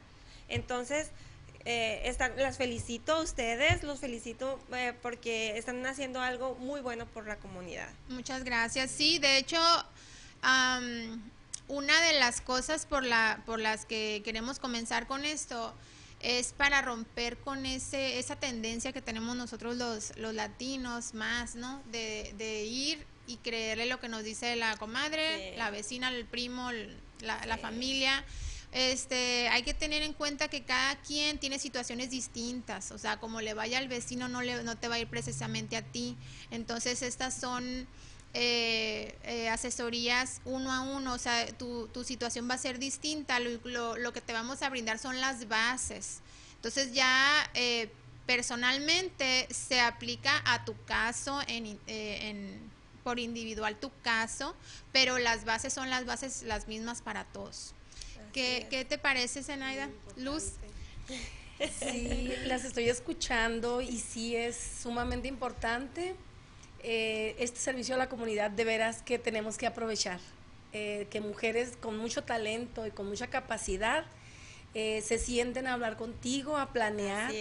[0.50, 1.12] Entonces,
[1.66, 7.06] eh, están, las felicito a ustedes, los felicito eh, porque están haciendo algo muy bueno
[7.06, 7.90] por la comunidad.
[8.08, 8.92] Muchas gracias.
[8.92, 9.60] Sí, de hecho,
[11.68, 15.74] una de las cosas por, la, por las que queremos comenzar con esto
[16.22, 21.82] es para romper con ese, esa tendencia que tenemos nosotros los, los latinos más, ¿no?
[21.92, 26.72] De, de ir y creerle lo que nos dice la comadre, la vecina, el primo,
[27.22, 28.26] la, la familia
[28.72, 33.42] este, hay que tener en cuenta que cada quien tiene situaciones distintas, o sea, como
[33.42, 36.16] le vaya al vecino no, le, no te va a ir precisamente a ti.
[36.52, 37.88] Entonces, estas son
[38.36, 43.40] eh, eh, asesorías uno a uno, o sea, tu, tu situación va a ser distinta,
[43.40, 46.20] lo, que te vamos a brindar son las bases.
[46.56, 47.90] Entonces, ya eh,
[48.28, 52.70] personalmente se aplica a tu caso en, en
[53.04, 54.56] por individual tu caso,
[54.92, 57.74] pero las bases son las bases las mismas para todos.
[58.34, 59.90] ¿Qué, te parece, Zenaida?
[60.18, 60.54] Luz.
[61.80, 66.16] Sí, las estoy escuchando y sí es sumamente importante
[66.82, 70.20] eh, este servicio a la comunidad, de veras que tenemos que aprovechar.
[70.72, 74.06] Eh, que mujeres con mucho talento y con mucha capacidad
[74.76, 77.32] eh, se sienten a hablar contigo, a planear,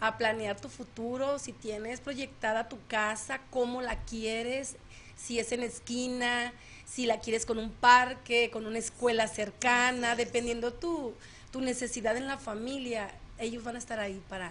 [0.00, 4.76] a planear tu futuro, si tienes proyectada tu casa, cómo la quieres,
[5.14, 6.54] si es en esquina,
[6.90, 11.14] si la quieres con un parque, con una escuela cercana, dependiendo tu,
[11.52, 14.50] tu necesidad en la familia, ellos van a estar ahí para,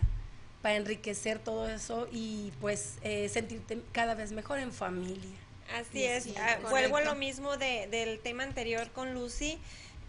[0.62, 5.38] para enriquecer todo eso y pues eh, sentirte cada vez mejor en familia.
[5.78, 9.60] Así es, ah, vuelvo a lo mismo de, del tema anterior con Lucy,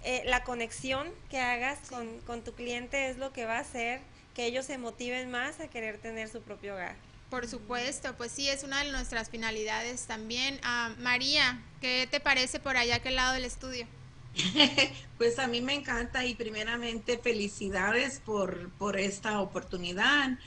[0.04, 4.00] eh, la conexión que hagas con, con tu cliente es lo que va a hacer
[4.34, 6.94] que ellos se motiven más a querer tener su propio hogar.
[7.30, 10.58] Por supuesto, pues sí, es una de nuestras finalidades también.
[10.64, 13.86] Ah, María, ¿qué te parece por allá aquel lado del estudio?
[15.18, 20.38] pues a mí me encanta y primeramente felicidades por, por esta oportunidad.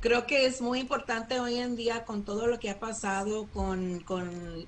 [0.00, 4.04] Creo que es muy importante hoy en día con todo lo que ha pasado con,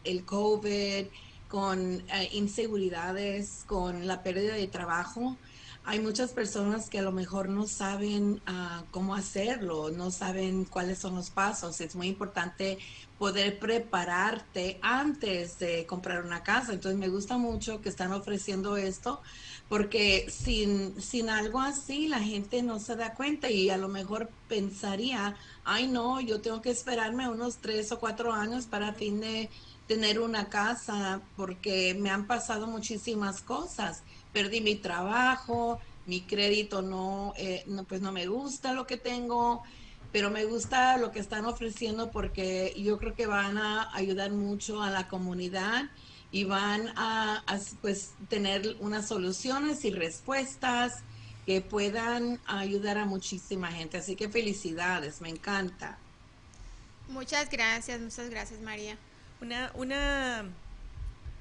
[0.03, 1.07] el COVID,
[1.49, 5.37] con eh, inseguridades, con la pérdida de trabajo
[5.85, 10.99] hay muchas personas que a lo mejor no saben ah, cómo hacerlo, no saben cuáles
[10.99, 11.81] son los pasos.
[11.81, 12.78] Es muy importante
[13.18, 16.72] poder prepararte antes de comprar una casa.
[16.72, 19.20] Entonces me gusta mucho que están ofreciendo esto
[19.68, 24.31] porque sin, sin algo así la gente no se da cuenta y a lo mejor
[24.49, 29.49] pensaría, ay no, yo tengo que esperarme unos tres o cuatro años para fin de
[29.87, 34.03] tener una casa porque me han pasado muchísimas cosas.
[34.33, 39.62] Perdí mi trabajo, mi crédito no, eh, no, pues no me gusta lo que tengo,
[40.12, 44.83] pero me gusta lo que están ofreciendo porque yo creo que van a ayudar mucho
[44.83, 45.91] a la comunidad
[46.33, 47.45] y van a,
[47.81, 51.03] pues tener unas soluciones y respuestas
[51.47, 53.99] que puedan ayudar a muchísima gente.
[53.99, 55.99] Así que felicidades, me encanta.
[57.09, 58.97] Muchas gracias, muchas gracias María.
[59.41, 60.45] Una, una,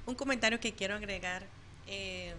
[0.05, 1.45] un comentario que quiero agregar,
[1.85, 2.33] eh,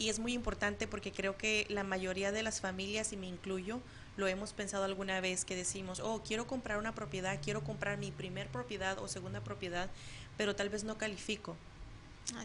[0.00, 3.80] y es muy importante porque creo que la mayoría de las familias, y me incluyo,
[4.16, 8.10] lo hemos pensado alguna vez que decimos, oh, quiero comprar una propiedad, quiero comprar mi
[8.10, 9.90] primer propiedad o segunda propiedad,
[10.38, 11.54] pero tal vez no califico.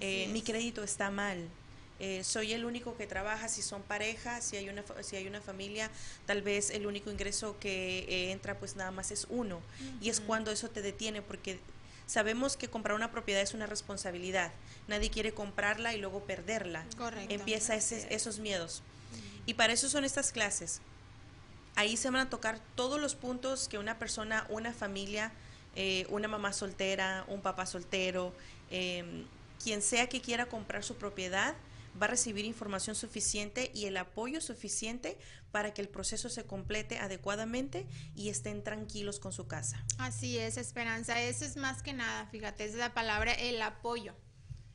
[0.01, 1.47] Eh, mi crédito está mal.
[2.01, 5.39] Eh, soy el único que trabaja, si son parejas, si hay una, si hay una
[5.39, 5.89] familia,
[6.25, 9.61] tal vez el único ingreso que entra pues nada más es uno.
[10.01, 11.57] Y es cuando eso te detiene porque
[12.07, 14.51] Sabemos que comprar una propiedad es una responsabilidad.
[14.87, 16.85] Nadie quiere comprarla y luego perderla.
[16.97, 17.33] Correcto.
[17.33, 18.83] Empieza esos miedos.
[19.45, 20.81] Y para eso son estas clases.
[21.75, 25.31] Ahí se van a tocar todos los puntos que una persona, una familia,
[25.75, 28.33] eh, una mamá soltera, un papá soltero,
[28.71, 29.25] em,
[29.61, 31.55] quien sea que quiera comprar su propiedad,
[32.01, 35.17] va a recibir información suficiente y el apoyo suficiente
[35.51, 39.83] para que el proceso se complete adecuadamente y estén tranquilos con su casa.
[39.97, 41.21] Así es, Esperanza.
[41.21, 44.13] Eso es más que nada, fíjate, es la palabra el apoyo.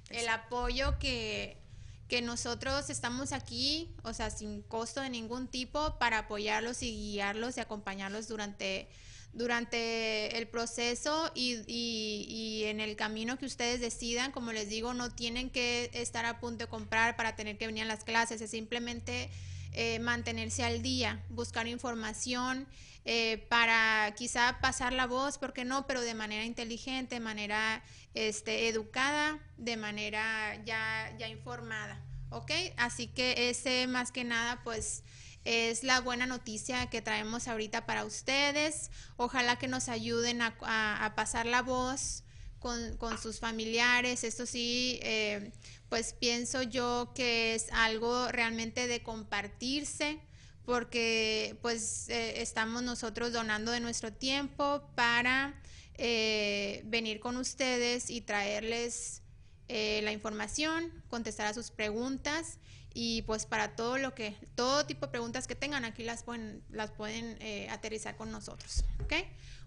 [0.08, 1.58] El apoyo que,
[2.08, 7.56] que nosotros estamos aquí, o sea, sin costo de ningún tipo, para apoyarlos y guiarlos
[7.56, 8.88] y acompañarlos durante
[9.32, 15.10] durante el proceso y, y, en el camino que ustedes decidan, como les digo, no
[15.10, 18.50] tienen que estar a punto de comprar para tener que venir a las clases, es
[18.50, 19.30] simplemente
[19.72, 22.66] eh, mantenerse al día, buscar información
[23.04, 27.82] eh, para quizá pasar la voz, porque no, pero de manera inteligente, de manera
[28.14, 32.50] este, educada, de manera ya, ya informada, ¿ok?
[32.76, 35.04] Así que ese más que nada, pues
[35.44, 38.90] es la buena noticia que traemos ahorita para ustedes.
[39.16, 42.24] Ojalá que nos ayuden a, pasar la voz
[42.58, 44.24] con, sus familiares.
[44.24, 45.52] Esto sí, eh,
[45.88, 50.20] pues pienso yo que es algo realmente de compartirse
[50.66, 55.60] porque pues eh, estamos nosotros donando de nuestro tiempo para
[55.94, 59.22] eh, venir con ustedes y traerles
[59.68, 62.58] la información, contestar a sus preguntas
[62.92, 66.62] y pues para todo lo que, todo tipo de preguntas que tengan aquí las pueden,
[66.70, 69.14] las pueden eh, aterrizar con nosotros, ¿ok?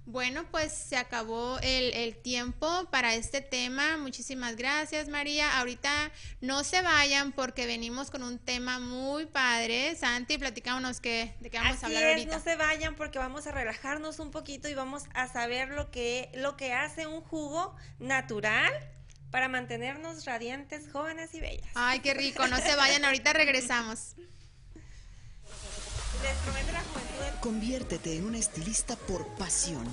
[0.05, 3.95] Bueno, pues se acabó el, el, tiempo para este tema.
[3.95, 5.59] Muchísimas gracias, María.
[5.59, 6.11] Ahorita
[6.41, 9.95] no se vayan porque venimos con un tema muy padre.
[9.95, 12.37] Santi, platicámonos qué, de qué vamos a hablar ahorita.
[12.37, 16.29] No se vayan porque vamos a relajarnos un poquito y vamos a saber lo que,
[16.35, 18.73] lo que hace un jugo natural
[19.33, 21.67] para mantenernos radiantes, jóvenes y bellas.
[21.73, 24.15] Ay, qué rico, no se vayan, ahorita regresamos.
[27.41, 29.87] Conviértete en una estilista por pasión.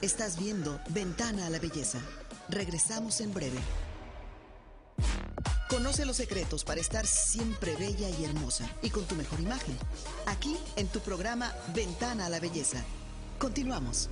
[0.00, 2.00] Estás viendo Ventana a la Belleza.
[2.48, 3.58] Regresamos en breve.
[5.68, 9.76] Conoce los secretos para estar siempre bella y hermosa y con tu mejor imagen.
[10.24, 12.82] Aquí en tu programa Ventana a la Belleza.
[13.38, 14.08] Continuamos.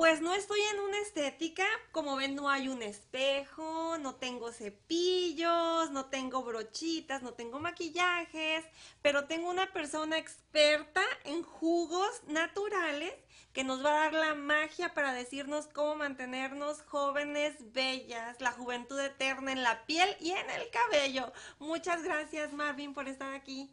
[0.00, 5.90] Pues no estoy en una estética, como ven no hay un espejo, no tengo cepillos,
[5.90, 8.64] no tengo brochitas, no tengo maquillajes,
[9.02, 13.12] pero tengo una persona experta en jugos naturales
[13.52, 18.98] que nos va a dar la magia para decirnos cómo mantenernos jóvenes, bellas, la juventud
[18.98, 21.30] eterna en la piel y en el cabello.
[21.58, 23.70] Muchas gracias Marvin por estar aquí.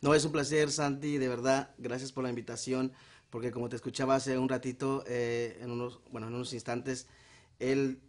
[0.00, 2.92] No, es un placer Santi, de verdad, gracias por la invitación
[3.30, 7.06] porque como te escuchaba hace un ratito, eh, en unos, bueno, en unos instantes,
[7.58, 8.00] el,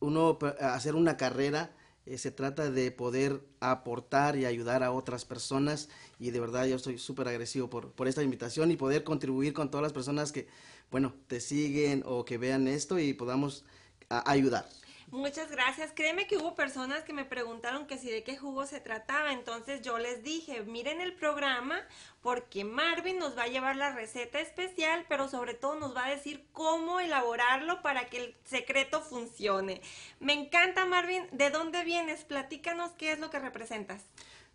[0.00, 1.72] uno hacer una carrera
[2.04, 5.88] eh, se trata de poder aportar y ayudar a otras personas
[6.20, 9.70] y de verdad yo estoy súper agresivo por, por esta invitación y poder contribuir con
[9.70, 10.46] todas las personas que,
[10.90, 13.64] bueno, te siguen o que vean esto y podamos
[14.08, 14.68] ayudar.
[15.10, 15.92] Muchas gracias.
[15.94, 19.32] Créeme que hubo personas que me preguntaron que si de qué jugo se trataba.
[19.32, 21.78] Entonces yo les dije, miren el programa
[22.22, 26.10] porque Marvin nos va a llevar la receta especial, pero sobre todo nos va a
[26.10, 29.80] decir cómo elaborarlo para que el secreto funcione.
[30.18, 31.24] Me encanta Marvin.
[31.30, 32.24] ¿De dónde vienes?
[32.24, 34.02] Platícanos qué es lo que representas.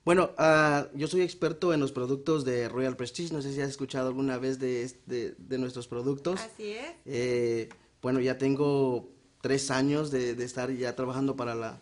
[0.04, 3.34] Bueno, uh, yo soy experto en los productos de Royal Prestige.
[3.34, 6.42] No sé si has escuchado alguna vez de, de, nuestros productos.
[6.42, 6.94] Así es.
[7.06, 7.70] Eh,
[8.02, 9.11] bueno, ya tengo
[9.42, 11.80] tres años de, estar ya trabajando para la,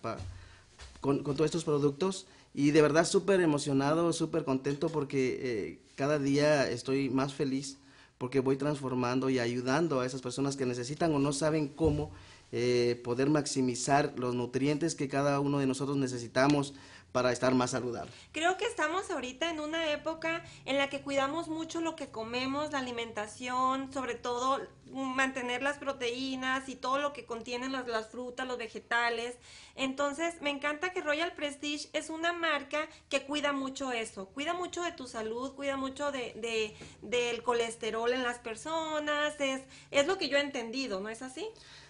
[1.01, 2.26] con, todos estos productos.
[2.53, 7.78] Y de verdad súper emocionado, súper contento porque eh, cada día estoy más feliz
[8.20, 12.12] porque voy transformando y ayudando a esas personas que necesitan o no saben cómo
[12.51, 16.74] eh, poder maximizar los nutrientes que cada uno de nosotros necesitamos
[17.12, 18.12] para estar más saludable.
[18.32, 22.72] Creo que estamos ahorita en una época en la que cuidamos mucho lo que comemos,
[22.72, 24.60] la alimentación, sobre todo
[24.91, 29.38] mantener las proteínas y todo lo que contienen las, las frutas, los vegetales.
[29.76, 34.82] Entonces, me encanta que Royal Prestige es una marca que cuida mucho eso, cuida mucho
[34.84, 40.18] de tu salud, cuida mucho de, de del colesterol en las personas, es, es lo
[40.18, 41.47] que yo he entendido, ¿no es así?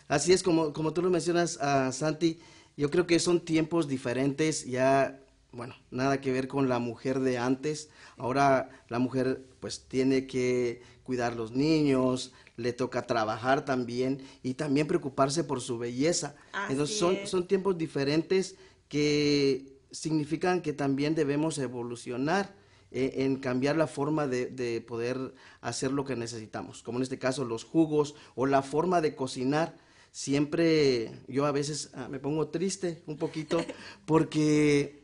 [0.07, 2.39] Así es, como, como tú lo mencionas, a Santi,
[2.79, 5.19] yo creo que son tiempos diferentes, ya,
[5.51, 7.89] bueno, nada que ver con la mujer de antes.
[8.15, 14.87] Ahora la mujer pues tiene que cuidar los niños, le toca trabajar también y también
[14.87, 16.37] preocuparse por su belleza.
[16.69, 18.55] Entonces son, son tiempos diferentes
[18.87, 22.55] que significan que también debemos evolucionar
[22.91, 27.19] eh, en cambiar la forma de, de, poder hacer lo que necesitamos, como en este
[27.19, 29.75] caso los jugos o la forma de cocinar
[30.11, 33.63] siempre yo a veces ah, me pongo triste un poquito
[34.05, 34.99] porque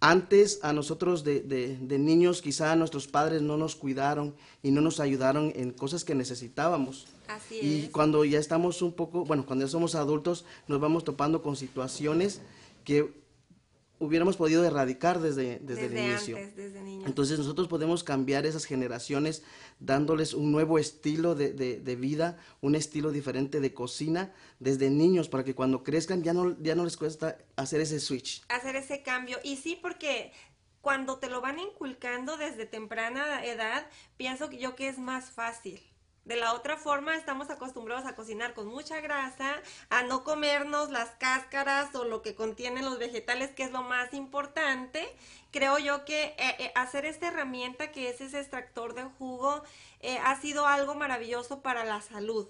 [0.00, 5.00] antes a nosotros de, de, niños quizá nuestros padres no nos cuidaron y no nos
[5.00, 7.06] ayudaron en cosas que necesitábamos.
[7.26, 11.42] Así y cuando ya estamos un poco, bueno, cuando ya somos adultos nos vamos topando
[11.42, 12.42] con situaciones
[12.84, 13.23] que
[14.04, 16.36] hubiéramos podido erradicar desde, desde, el inicio.
[17.06, 19.42] Entonces nosotros podemos cambiar esas generaciones
[19.80, 25.44] dándoles un nuevo estilo de, de, vida, un estilo diferente de cocina desde niños para
[25.44, 28.44] que cuando crezcan ya no, ya no les cuesta hacer ese switch.
[28.48, 29.38] Hacer ese cambio.
[29.42, 30.32] Y sí, porque
[30.80, 33.86] cuando te lo van inculcando desde temprana edad,
[34.16, 35.80] pienso yo que es más fácil.
[36.24, 39.56] De la otra forma, estamos acostumbrados a cocinar con mucha grasa,
[39.90, 44.14] a no comernos las cáscaras o lo que contienen los vegetales, que es lo más
[44.14, 45.06] importante.
[45.50, 49.62] Creo yo que eh, eh, hacer esta herramienta que es ese extractor de jugo
[50.00, 52.48] eh, ha sido algo maravilloso para la salud,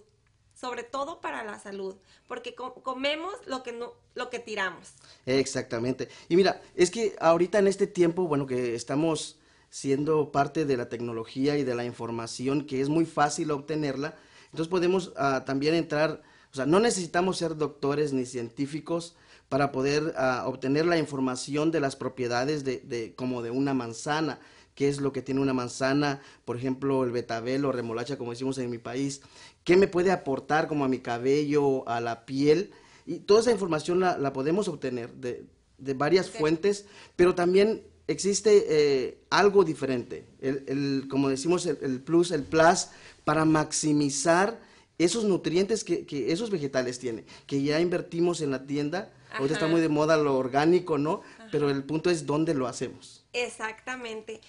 [0.55, 1.97] sobre todo para la salud,
[2.29, 4.93] porque comemos lo que no, lo que tiramos.
[5.27, 6.09] Exactamente.
[6.29, 9.37] Y mira, es que ahorita en este tiempo, bueno, que estamos
[9.75, 14.15] siendo parte de la tecnología y de la información que es muy fácil obtenerla.
[14.45, 16.23] Entonces podemos ah, también entrar,
[16.53, 19.17] o sea, no necesitamos ser doctores ni científicos
[19.49, 24.39] para poder ah, obtener la información de las propiedades de, de, como de una manzana,
[24.77, 28.59] qué es lo que tiene una manzana, por ejemplo, el betabel o remolacha, como decimos
[28.59, 29.23] en mi país,
[29.65, 32.71] qué me puede aportar como a mi cabello, a la piel,
[33.07, 35.45] y toda esa información la, la podemos obtener de,
[35.79, 42.43] de varias fuentes, pero también existe eh, algo diferente, el, como decimos, el, plus, el
[42.43, 42.89] plus,
[43.25, 44.61] para maximizar
[44.99, 49.67] esos nutrientes que, que, esos vegetales tienen, que ya invertimos en la tienda, ahorita está
[49.67, 51.23] muy de moda lo orgánico, ¿no?
[51.51, 53.25] Pero el punto es dónde lo hacemos.
[53.33, 54.41] Exactamente.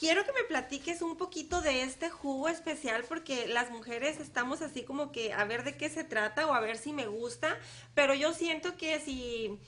[0.00, 4.82] Quiero que me platiques un poquito de este jugo especial porque las mujeres estamos así
[4.82, 7.58] como que a ver de qué se trata o a ver si me gusta,
[7.92, 9.60] pero yo siento que si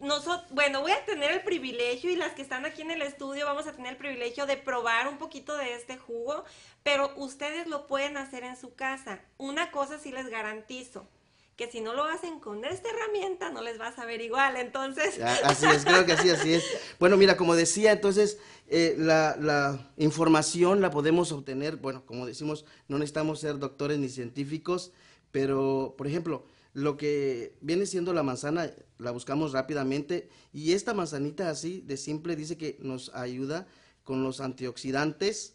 [0.00, 3.46] nosotros, bueno, voy a tener el privilegio y las que están aquí en el estudio
[3.46, 6.44] vamos a tener el privilegio de probar un poquito de este jugo,
[6.82, 9.20] pero ustedes lo pueden hacer en su casa.
[9.38, 11.08] Una cosa sí les garantizo,
[11.56, 15.18] que si no lo hacen con esta herramienta no les va a saber igual, entonces...
[15.42, 16.64] Así es, creo que así, así es.
[17.00, 18.38] Bueno, mira, como decía, entonces
[18.68, 24.92] eh, la, información la podemos obtener, bueno, como decimos, no necesitamos ser doctores ni científicos,
[25.32, 26.44] pero, por ejemplo,
[26.74, 32.36] lo que viene siendo la manzana, la buscamos rápidamente y esta manzanita así de simple
[32.36, 33.66] dice que nos ayuda
[34.04, 35.54] con los antioxidantes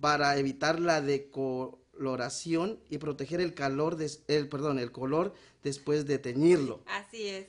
[0.00, 1.00] para evitar la
[1.92, 3.96] decoloración y proteger el calor,
[4.28, 6.82] el, perdón, el color después de teñirlo.
[6.86, 7.46] Así es.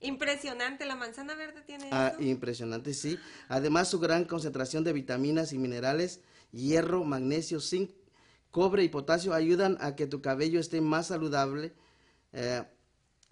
[0.00, 3.18] Impresionante, la manzana verde tiene ah, Impresionante, sí.
[3.48, 6.20] Además, su gran concentración de vitaminas y minerales,
[6.52, 7.90] hierro, magnesio, zinc,
[8.50, 11.72] cobre y potasio ayudan a que tu cabello esté más saludable
[12.32, 12.62] eh,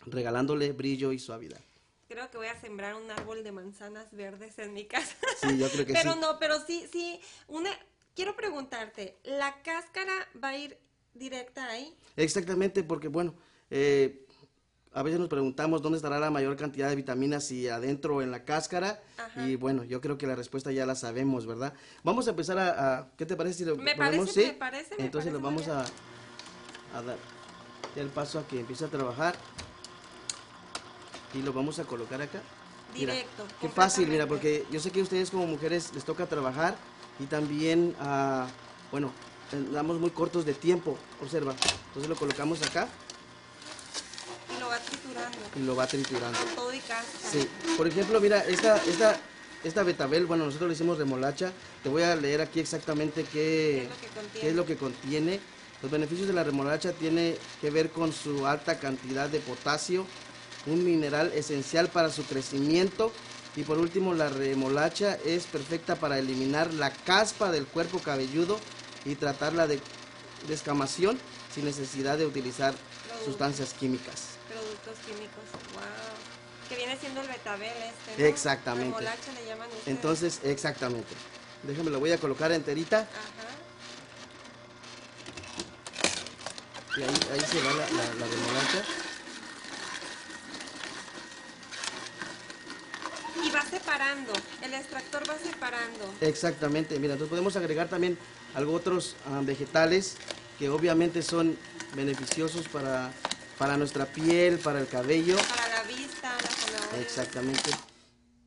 [0.06, 1.60] regalándole brillo y suavidad.
[2.08, 5.16] Creo que voy a sembrar un árbol de manzanas verdes en mi casa.
[5.40, 7.70] Sí, yo creo que pero no, pero sí, sí, una,
[8.14, 10.78] quiero preguntarte, ¿la cáscara va a ir
[11.14, 11.96] directa ahí?
[12.16, 13.34] Exactamente, porque bueno,
[13.70, 14.26] eh,
[14.92, 18.44] a veces nos preguntamos dónde estará la mayor cantidad de vitaminas, si adentro en la
[18.44, 19.02] cáscara,
[19.36, 21.72] y bueno, yo creo que la respuesta ya la sabemos, ¿verdad?
[22.02, 25.40] Vamos a empezar a, ¿qué te parece si lo me Parece, me parece, Entonces lo
[25.40, 25.84] vamos a,
[26.94, 27.16] a dar
[27.96, 29.34] el paso a que empiece a trabajar
[31.34, 32.42] y lo vamos a colocar acá.
[32.94, 33.46] Directo.
[33.58, 36.76] qué fácil, mira, porque yo sé que a ustedes como mujeres les toca trabajar
[37.18, 38.46] y también, uh,
[38.90, 39.12] bueno,
[39.72, 41.54] damos muy cortos de tiempo, observa.
[41.88, 42.88] Entonces lo colocamos acá.
[44.54, 45.38] Y lo va triturando.
[45.56, 46.38] Y lo va triturando.
[46.38, 47.30] Con todo y cáscara.
[47.30, 47.48] Sí.
[47.76, 49.20] Por ejemplo, mira, esta, esta
[49.64, 51.52] esta betabel, bueno, nosotros le hicimos remolacha.
[51.82, 53.88] Te voy a leer aquí exactamente qué,
[54.40, 55.40] qué es lo que contiene.
[55.82, 60.06] Los beneficios de la remolacha tiene que ver con su alta cantidad de potasio,
[60.66, 63.12] un mineral esencial para su crecimiento.
[63.54, 68.58] Y por último, la remolacha es perfecta para eliminar la caspa del cuerpo cabelludo
[69.04, 69.80] y tratar la de
[70.48, 71.18] descamación
[71.54, 72.74] sin necesidad de utilizar
[73.24, 74.32] sustancias químicas.
[74.48, 75.44] Productos químicos,
[75.74, 75.82] wow.
[76.68, 77.70] Que viene siendo el betabel
[78.08, 78.96] este, Exactamente.
[78.98, 79.86] Remolacha le llaman ustedes.
[79.88, 81.14] Entonces, exactamente.
[81.62, 83.00] Déjame, lo voy a colocar enterita.
[83.00, 83.08] Ajá.
[86.96, 88.84] Y ahí, ahí se va la, la, la remolacha.
[93.44, 93.62] Y va
[94.02, 94.32] separando,
[94.62, 96.14] el extractor va separando.
[96.20, 98.18] Exactamente, mira, entonces podemos agregar también
[98.54, 100.16] algo otros ah, vegetales
[100.58, 101.56] que obviamente son
[101.94, 103.12] beneficiosos para,
[103.58, 105.36] para nuestra piel, para el cabello.
[105.36, 107.00] Para la vista, la zanahoria.
[107.00, 107.70] Exactamente.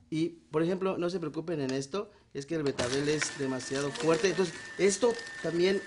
[0.09, 4.29] Y, por ejemplo, no se preocupen en esto, es que el betabel es demasiado fuerte.
[4.29, 5.81] Entonces, esto también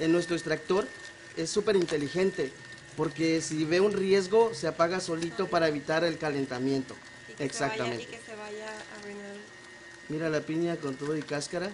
[0.00, 0.86] en nuestro extractor
[1.36, 2.52] es súper inteligente,
[2.96, 6.94] porque si ve un riesgo, se apaga solito para evitar el calentamiento.
[7.38, 8.04] Exactamente.
[8.04, 9.40] Se vaya, y que se vaya arruinando.
[10.08, 11.70] Mira la piña con todo y cáscara.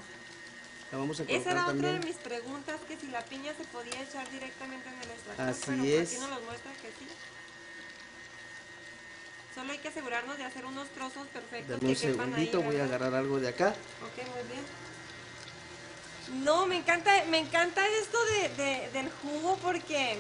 [0.93, 2.01] La vamos a colocar Esa era otra también.
[2.01, 5.49] de mis preguntas, que si la piña se podía echar directamente en el extractor.
[5.49, 6.11] Así pero es.
[6.13, 7.07] Aquí nos lo muestra que sí.
[9.55, 12.63] Solo hay que asegurarnos de hacer unos trozos perfectos Dame un que quepan ahí, segundito,
[12.63, 13.69] voy a agarrar algo de acá.
[13.69, 16.45] Ok, muy bien.
[16.45, 20.19] No, me encanta, me encanta esto de, de- del jugo porque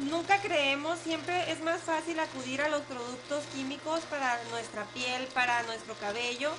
[0.00, 5.62] nunca creemos, siempre es más fácil acudir a los productos químicos para nuestra piel, para
[5.64, 6.50] nuestro cabello,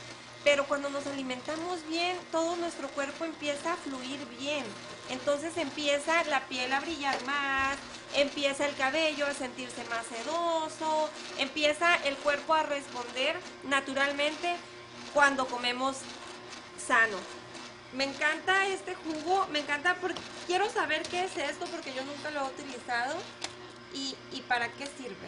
[0.46, 4.64] pero cuando nos alimentamos bien, todo nuestro cuerpo empieza a fluir bien.
[5.10, 7.78] Entonces empieza la piel a brillar más,
[8.16, 13.36] empieza el cabello a sentirse más sedoso, empieza el cuerpo a responder
[13.68, 14.56] naturalmente
[15.16, 15.98] cuando comemos
[16.78, 17.18] sano.
[17.94, 22.30] Me encanta este jugo, me encanta porque quiero saber qué es esto porque yo nunca
[22.30, 23.16] lo he utilizado
[23.96, 25.28] y, y para qué sirve.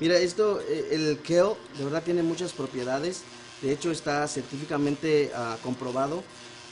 [0.00, 3.22] Mira, esto, eh, el kale, de verdad tiene muchas propiedades.
[3.64, 6.22] De hecho, está científicamente ah, comprobado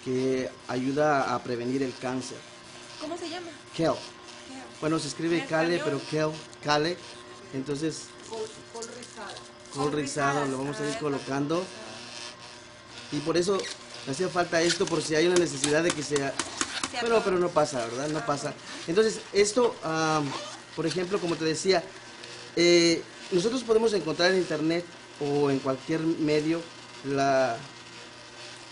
[0.05, 2.37] que ayuda a prevenir el cáncer.
[3.01, 3.47] ¿Cómo se llama?
[3.75, 3.95] Kale.
[3.95, 4.01] ¿Qué?
[4.79, 6.03] Bueno, se escribe ¿En kale, español?
[6.11, 6.97] pero kale, kale.
[7.55, 8.41] Entonces, Col
[9.75, 11.65] col rizado lo vamos a ir colocando.
[13.11, 13.57] Y por eso
[14.05, 16.35] me hacía falta esto, por si hay una necesidad de que sea...
[17.01, 18.09] Bueno, pero no pasa, ¿verdad?
[18.09, 18.53] No pasa.
[18.87, 19.75] Entonces, esto,
[20.77, 21.83] por ejemplo, como te decía,
[22.55, 24.85] eh, nosotros podemos encontrar en internet
[25.21, 26.61] o en cualquier medio
[27.05, 27.57] la,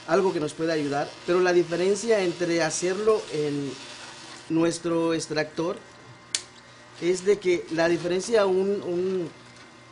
[0.07, 3.72] algo que nos pueda ayudar, pero la diferencia entre hacerlo en
[4.49, 5.76] nuestro extractor
[7.01, 9.31] es de que la diferencia un, un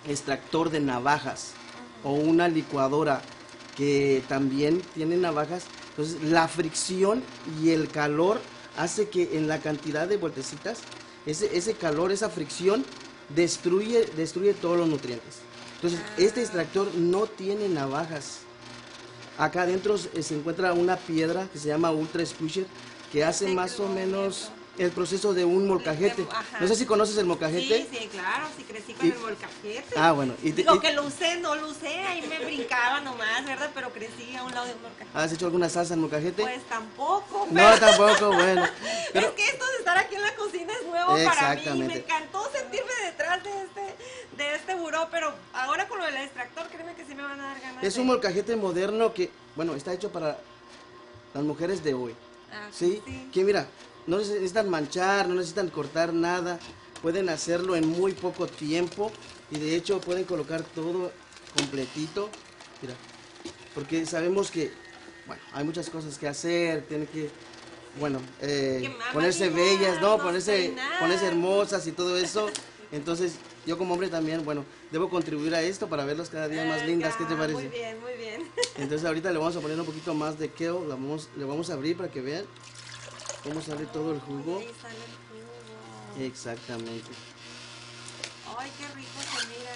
[0.07, 1.53] extractor de navajas
[2.05, 3.23] o una licuadora
[3.77, 7.23] que también tiene navajas, entonces la fricción
[7.63, 8.41] y el calor
[8.77, 10.79] hace que en la cantidad de vueltecitas,
[11.27, 12.85] ese, ese calor, esa fricción
[13.35, 15.48] destruye, destruye todos los nutrientes.
[15.81, 18.39] Entonces, este extractor no tiene navajas.
[19.39, 22.67] Acá adentro se encuentra una piedra que se llama Ultra Squisher
[23.13, 26.27] que hace más o menos el proceso de un molcajete.
[26.31, 26.59] ajá.
[26.61, 27.87] No sé si conoces el molcajete.
[27.91, 29.95] Sí, sí, claro, sí crecí con Y- el molcajete.
[29.97, 30.35] Ah, bueno.
[30.43, 33.71] Y te- Digo y- que lo usé, no lo usé, ahí me brincaba nomás, ¿verdad?
[33.75, 35.11] Pero crecí a un lado de un molcajete.
[35.19, 36.43] ¿Has hecho alguna salsa en molcajete?
[36.43, 38.65] Pues tampoco, no, pero- tampoco, bueno.
[39.13, 41.23] Pero Es que esto de estar aquí en la cocina es nuevo para mí.
[41.29, 41.95] Exactamente.
[41.95, 43.81] Me encantó sentirme detrás de este,
[44.37, 47.45] de este buró, pero ahora con lo del extractor, créeme que sí me van a
[47.49, 47.85] dar ganas.
[47.85, 50.39] es de- un molcajete moderno que, bueno, está hecho para
[51.35, 52.15] las mujeres de hoy.
[52.53, 53.03] Ah, ¿Sí?
[53.33, 53.67] Que mira,
[54.07, 56.59] no necesitan manchar, no necesitan cortar nada,
[57.03, 59.13] pueden hacerlo en muy poco tiempo
[59.51, 61.13] y de hecho pueden colocar todo
[61.57, 62.29] completito.
[62.83, 62.95] Mira,
[63.75, 64.73] porque sabemos que,
[65.27, 67.31] bueno, hay muchas cosas que hacer, tienen que,
[68.01, 70.17] bueno, eh, ponerse bellas, ¿no?
[70.17, 72.49] nos Ponerse, ponerse hermosas y todo eso.
[72.93, 73.35] Entonces,
[73.69, 77.15] yo como hombre también, bueno, debo contribuir a esto para verlas cada día más lindas.
[77.17, 77.61] ¿Qué te Ah, parece?
[77.61, 78.51] Muy bien, muy bien.
[78.79, 81.69] Entonces ahorita le vamos a poner un poquito más de kale, le vamos, le vamos
[81.69, 82.47] a abrir para que vean
[83.45, 84.59] cómo sale todo el jugo.
[84.59, 86.25] Ahí sale el jugo.
[86.27, 87.11] Exactamente.
[88.59, 89.71] Ay, qué rico se mira.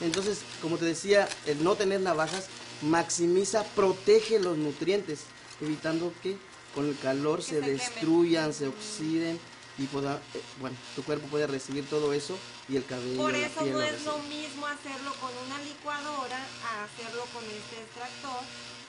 [0.00, 2.48] Entonces, como te decía, el no tener navajas
[2.82, 5.20] maximiza, protege los nutrientes,
[5.60, 6.36] evitando que
[6.74, 7.76] con el calor se, se quemen.
[7.76, 9.38] destruyan, se oxiden
[9.80, 13.64] y pueda, eh, bueno, tu cuerpo puede recibir todo eso y el cabello, Por eso
[13.64, 18.40] no es lo mismo hacerlo con una licuadora a hacerlo con este extractor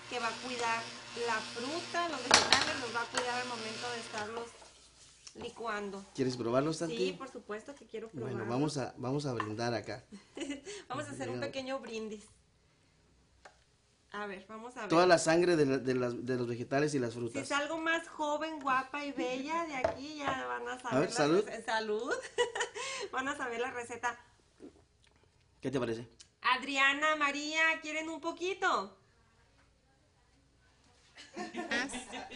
[0.09, 0.83] que va a cuidar
[1.25, 4.47] la fruta, los vegetales, los va a cuidar al momento de estarlos
[5.41, 6.05] licuando.
[6.13, 6.97] ¿Quieres probarlo, Santi?
[6.97, 8.33] Sí, por supuesto que quiero probar.
[8.33, 10.03] Bueno, vamos a, vamos a brindar acá.
[10.89, 12.25] Vamos a hacer un pequeño brindis.
[14.13, 14.89] A ver, vamos a ver.
[14.89, 17.47] Toda la sangre de, de, las, de los vegetales y las frutas.
[17.47, 20.97] Si salgo más joven, guapa y bella de aquí, ya van a saber.
[20.97, 21.45] A ver, salud.
[21.65, 22.13] Salud.
[23.11, 24.19] van a saber la receta.
[25.61, 26.07] ¿Qué te parece?
[26.41, 28.97] Adriana, María, ¿quieren un poquito?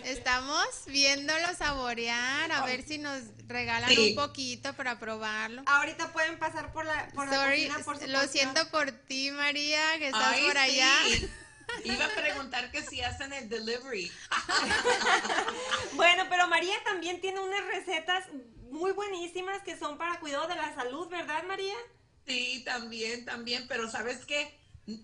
[0.06, 5.64] Estamos viéndolo saborear, a ver si nos regalan un poquito para probarlo.
[5.66, 7.70] Ahorita pueden pasar por la, por Sorry,
[8.08, 10.92] Lo siento por ti, María, que estás por allá.
[11.84, 14.12] Iba a preguntar que si hacen el delivery.
[15.94, 18.26] bueno, pero María también tiene unas recetas
[18.72, 21.76] muy buenísimas que son para cuidado de la salud, ¿verdad, María?
[22.28, 24.58] Sí, también, también, pero sabes que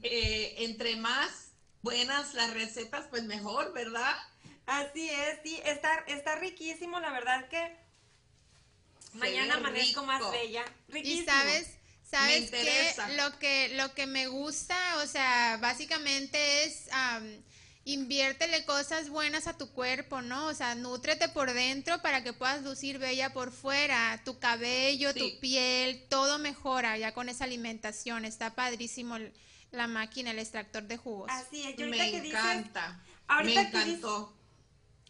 [0.03, 1.51] eh, entre más
[1.82, 4.15] buenas las recetas, pues mejor, ¿verdad?
[4.65, 7.78] Así es, sí, está, está riquísimo, la verdad que
[9.13, 10.63] mañana amanezco más bella.
[10.88, 11.22] Riquísimo.
[11.22, 11.78] Y sabes,
[12.12, 16.88] sabes que lo que lo que me gusta, o sea, básicamente es
[17.84, 20.47] inviértele cosas buenas a tu cuerpo, ¿no?
[20.47, 24.22] O sea, nútrete por dentro para que puedas lucir bella por fuera.
[24.24, 28.26] Tu cabello, tu piel, todo mejora ya con esa alimentación.
[28.26, 29.18] Está padrísimo
[29.72, 31.32] la máquina, el extractor de jugos.
[31.32, 33.03] Así es, me encanta.
[33.43, 34.38] me encantó.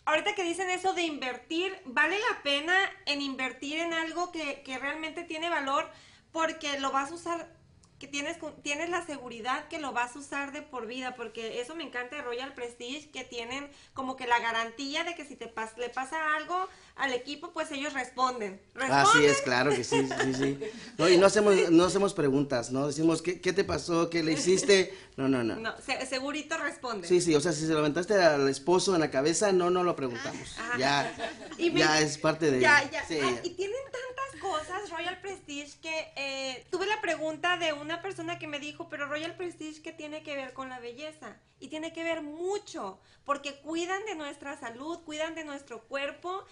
[0.05, 2.73] ahorita que dicen eso de invertir, vale la pena
[3.05, 5.91] en invertir en algo que, que realmente tiene valor
[6.31, 7.61] porque lo vas a usar
[8.01, 11.75] que tienes, tienes la seguridad que lo vas a usar de por vida, porque eso
[11.75, 15.53] me encanta de Royal Prestige, que tienen como que la garantía de que si te
[15.77, 18.59] le pasa algo al equipo, pues ellos responden.
[18.89, 20.59] Así es, claro que sí, sí, sí.
[20.97, 22.87] No, y no hacemos, no hacemos preguntas, ¿no?
[22.87, 24.09] Decimos, ¿qué, qué te pasó?
[24.09, 24.97] ¿Qué le hiciste?
[25.21, 25.55] No, no, no.
[25.55, 25.73] No,
[26.09, 27.07] segurito responde.
[27.07, 29.83] Sí, sí, o sea, si se lo aventaste al esposo en la cabeza, no, no
[29.83, 30.55] lo preguntamos.
[30.59, 31.13] Ah, ya,
[31.57, 32.59] ya es parte de...
[32.59, 33.03] Ya, ya.
[33.43, 38.47] y tienen tantas cosas, Royal Prestige, que eh, tuve la pregunta de una persona que
[38.47, 41.37] me dijo, pero Royal Prestige, ¿qué tiene que ver con la belleza?
[41.59, 46.45] Y tiene que ver mucho, porque cuidan de nuestra salud, cuidan de nuestro cuerpo.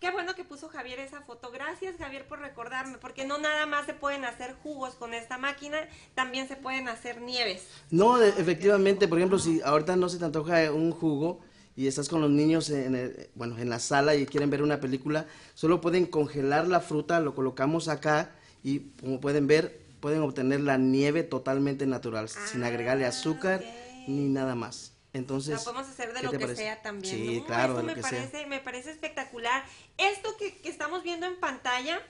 [0.00, 1.50] Qué bueno que puso Javier esa foto.
[1.50, 5.78] Gracias, Javier, por recordarme, porque no nada más se pueden hacer jugos con esta máquina,
[6.14, 7.66] también se pueden hacer nieves.
[7.90, 11.40] No, efectivamente, por ejemplo, si ahorita no se te antoja un jugo,
[11.76, 15.26] y estás con los niños en, bueno, en la sala y quieren ver una película,
[15.54, 18.30] solo pueden congelar la fruta, lo colocamos acá
[18.62, 23.64] y como pueden ver, pueden obtener la nieve totalmente natural, sin ah, agregarle azúcar
[24.06, 24.93] ni nada más.
[25.14, 27.16] Entonces, la podemos hacer de lo que sea también.
[27.16, 29.64] Sí, claro, Esto me parece, me parece espectacular.
[29.96, 32.02] Esto que, que estamos viendo en pantalla,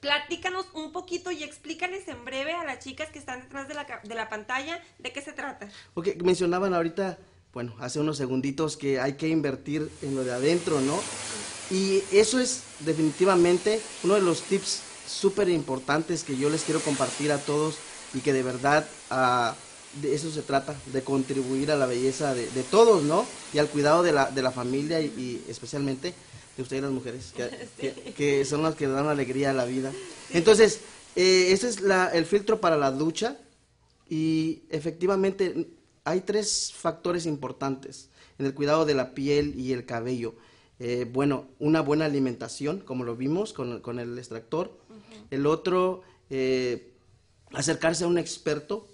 [0.00, 3.86] platícanos un poquito y explícales en breve a las chicas que están detrás de la,
[4.02, 5.68] de la pantalla de qué se trata.
[5.94, 7.18] Ok, mencionaban ahorita
[7.56, 11.00] bueno, hace unos segunditos que hay que invertir en lo de adentro, ¿no?
[11.70, 17.32] Y eso es definitivamente uno de los tips súper importantes que yo les quiero compartir
[17.32, 17.78] a todos
[18.12, 19.54] y que de verdad ah,
[20.00, 23.26] de eso se trata, de contribuir a la belleza de, todos, ¿no?
[23.52, 26.14] Y al cuidado de la, de la familia y, especialmente
[26.56, 27.34] de ustedes las mujeres,
[28.16, 29.92] que, son las que dan alegría a la vida.
[30.30, 30.80] Entonces,
[31.14, 33.38] eh, ese es la, el filtro para la ducha
[34.08, 35.68] y efectivamente
[36.04, 38.08] hay tres factores importantes
[38.38, 40.34] en el cuidado de la piel y el cabello.
[40.78, 44.78] Eh, bueno, una buena alimentación, como lo vimos con, el extractor.
[45.30, 46.92] El otro, eh,
[47.52, 48.86] acercarse a un experto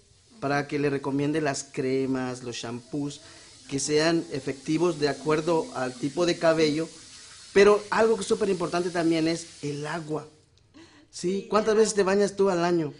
[0.42, 3.20] para que le recomiende las cremas, los shampoos,
[3.68, 6.88] que sean efectivos de acuerdo al tipo de cabello.
[7.52, 10.26] Pero algo súper importante también es el agua.
[11.12, 11.46] ¿Sí?
[11.48, 12.92] ¿Cuántas veces te bañas tú al año?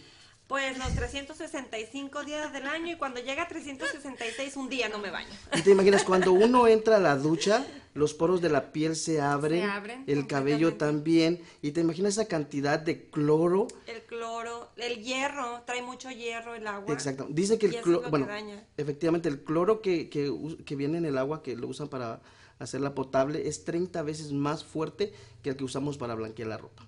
[0.53, 5.11] Pues los 365 días del año y cuando llega a 366 un día no me
[5.11, 5.31] baño.
[5.57, 9.19] ¿Y te imaginas cuando uno entra a la ducha, los poros de la piel se
[9.19, 9.65] abren,
[10.07, 13.67] el cabello también, y te imaginas esa cantidad de cloro?
[13.87, 16.93] El cloro, el hierro, trae mucho hierro el agua.
[16.93, 17.27] Exacto.
[17.31, 18.29] Dice que el cloro, bueno,
[18.77, 20.31] efectivamente el cloro que, que,
[20.67, 22.21] que viene en el agua que lo usan para
[22.59, 26.87] hacerla potable es 30 veces más fuerte que el que usamos para blanquear la ropa.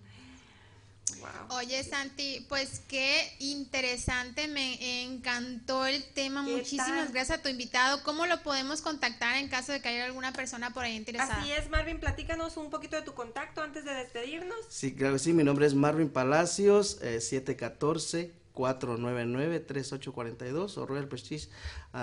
[1.50, 6.42] Oye, Santi, pues qué interesante, me encantó el tema.
[6.42, 8.02] Muchísimas gracias a tu invitado.
[8.02, 11.40] ¿Cómo lo podemos contactar en caso de que haya alguna persona por ahí interesada?
[11.40, 14.58] Así es, Marvin, platícanos un poquito de tu contacto antes de despedirnos.
[14.68, 18.42] Sí, claro que sí, mi nombre es Marvin Palacios, 714.
[18.54, 21.48] 499-3842 o Royal Prestige,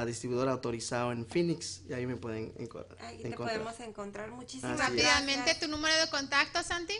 [0.06, 3.02] distribuidor autorizado en Phoenix, y ahí me pueden encontrar.
[3.06, 4.32] Ahí te podemos encontrar.
[4.32, 6.96] Muchísimas Rápidamente, ¿tu número de contacto, Santi?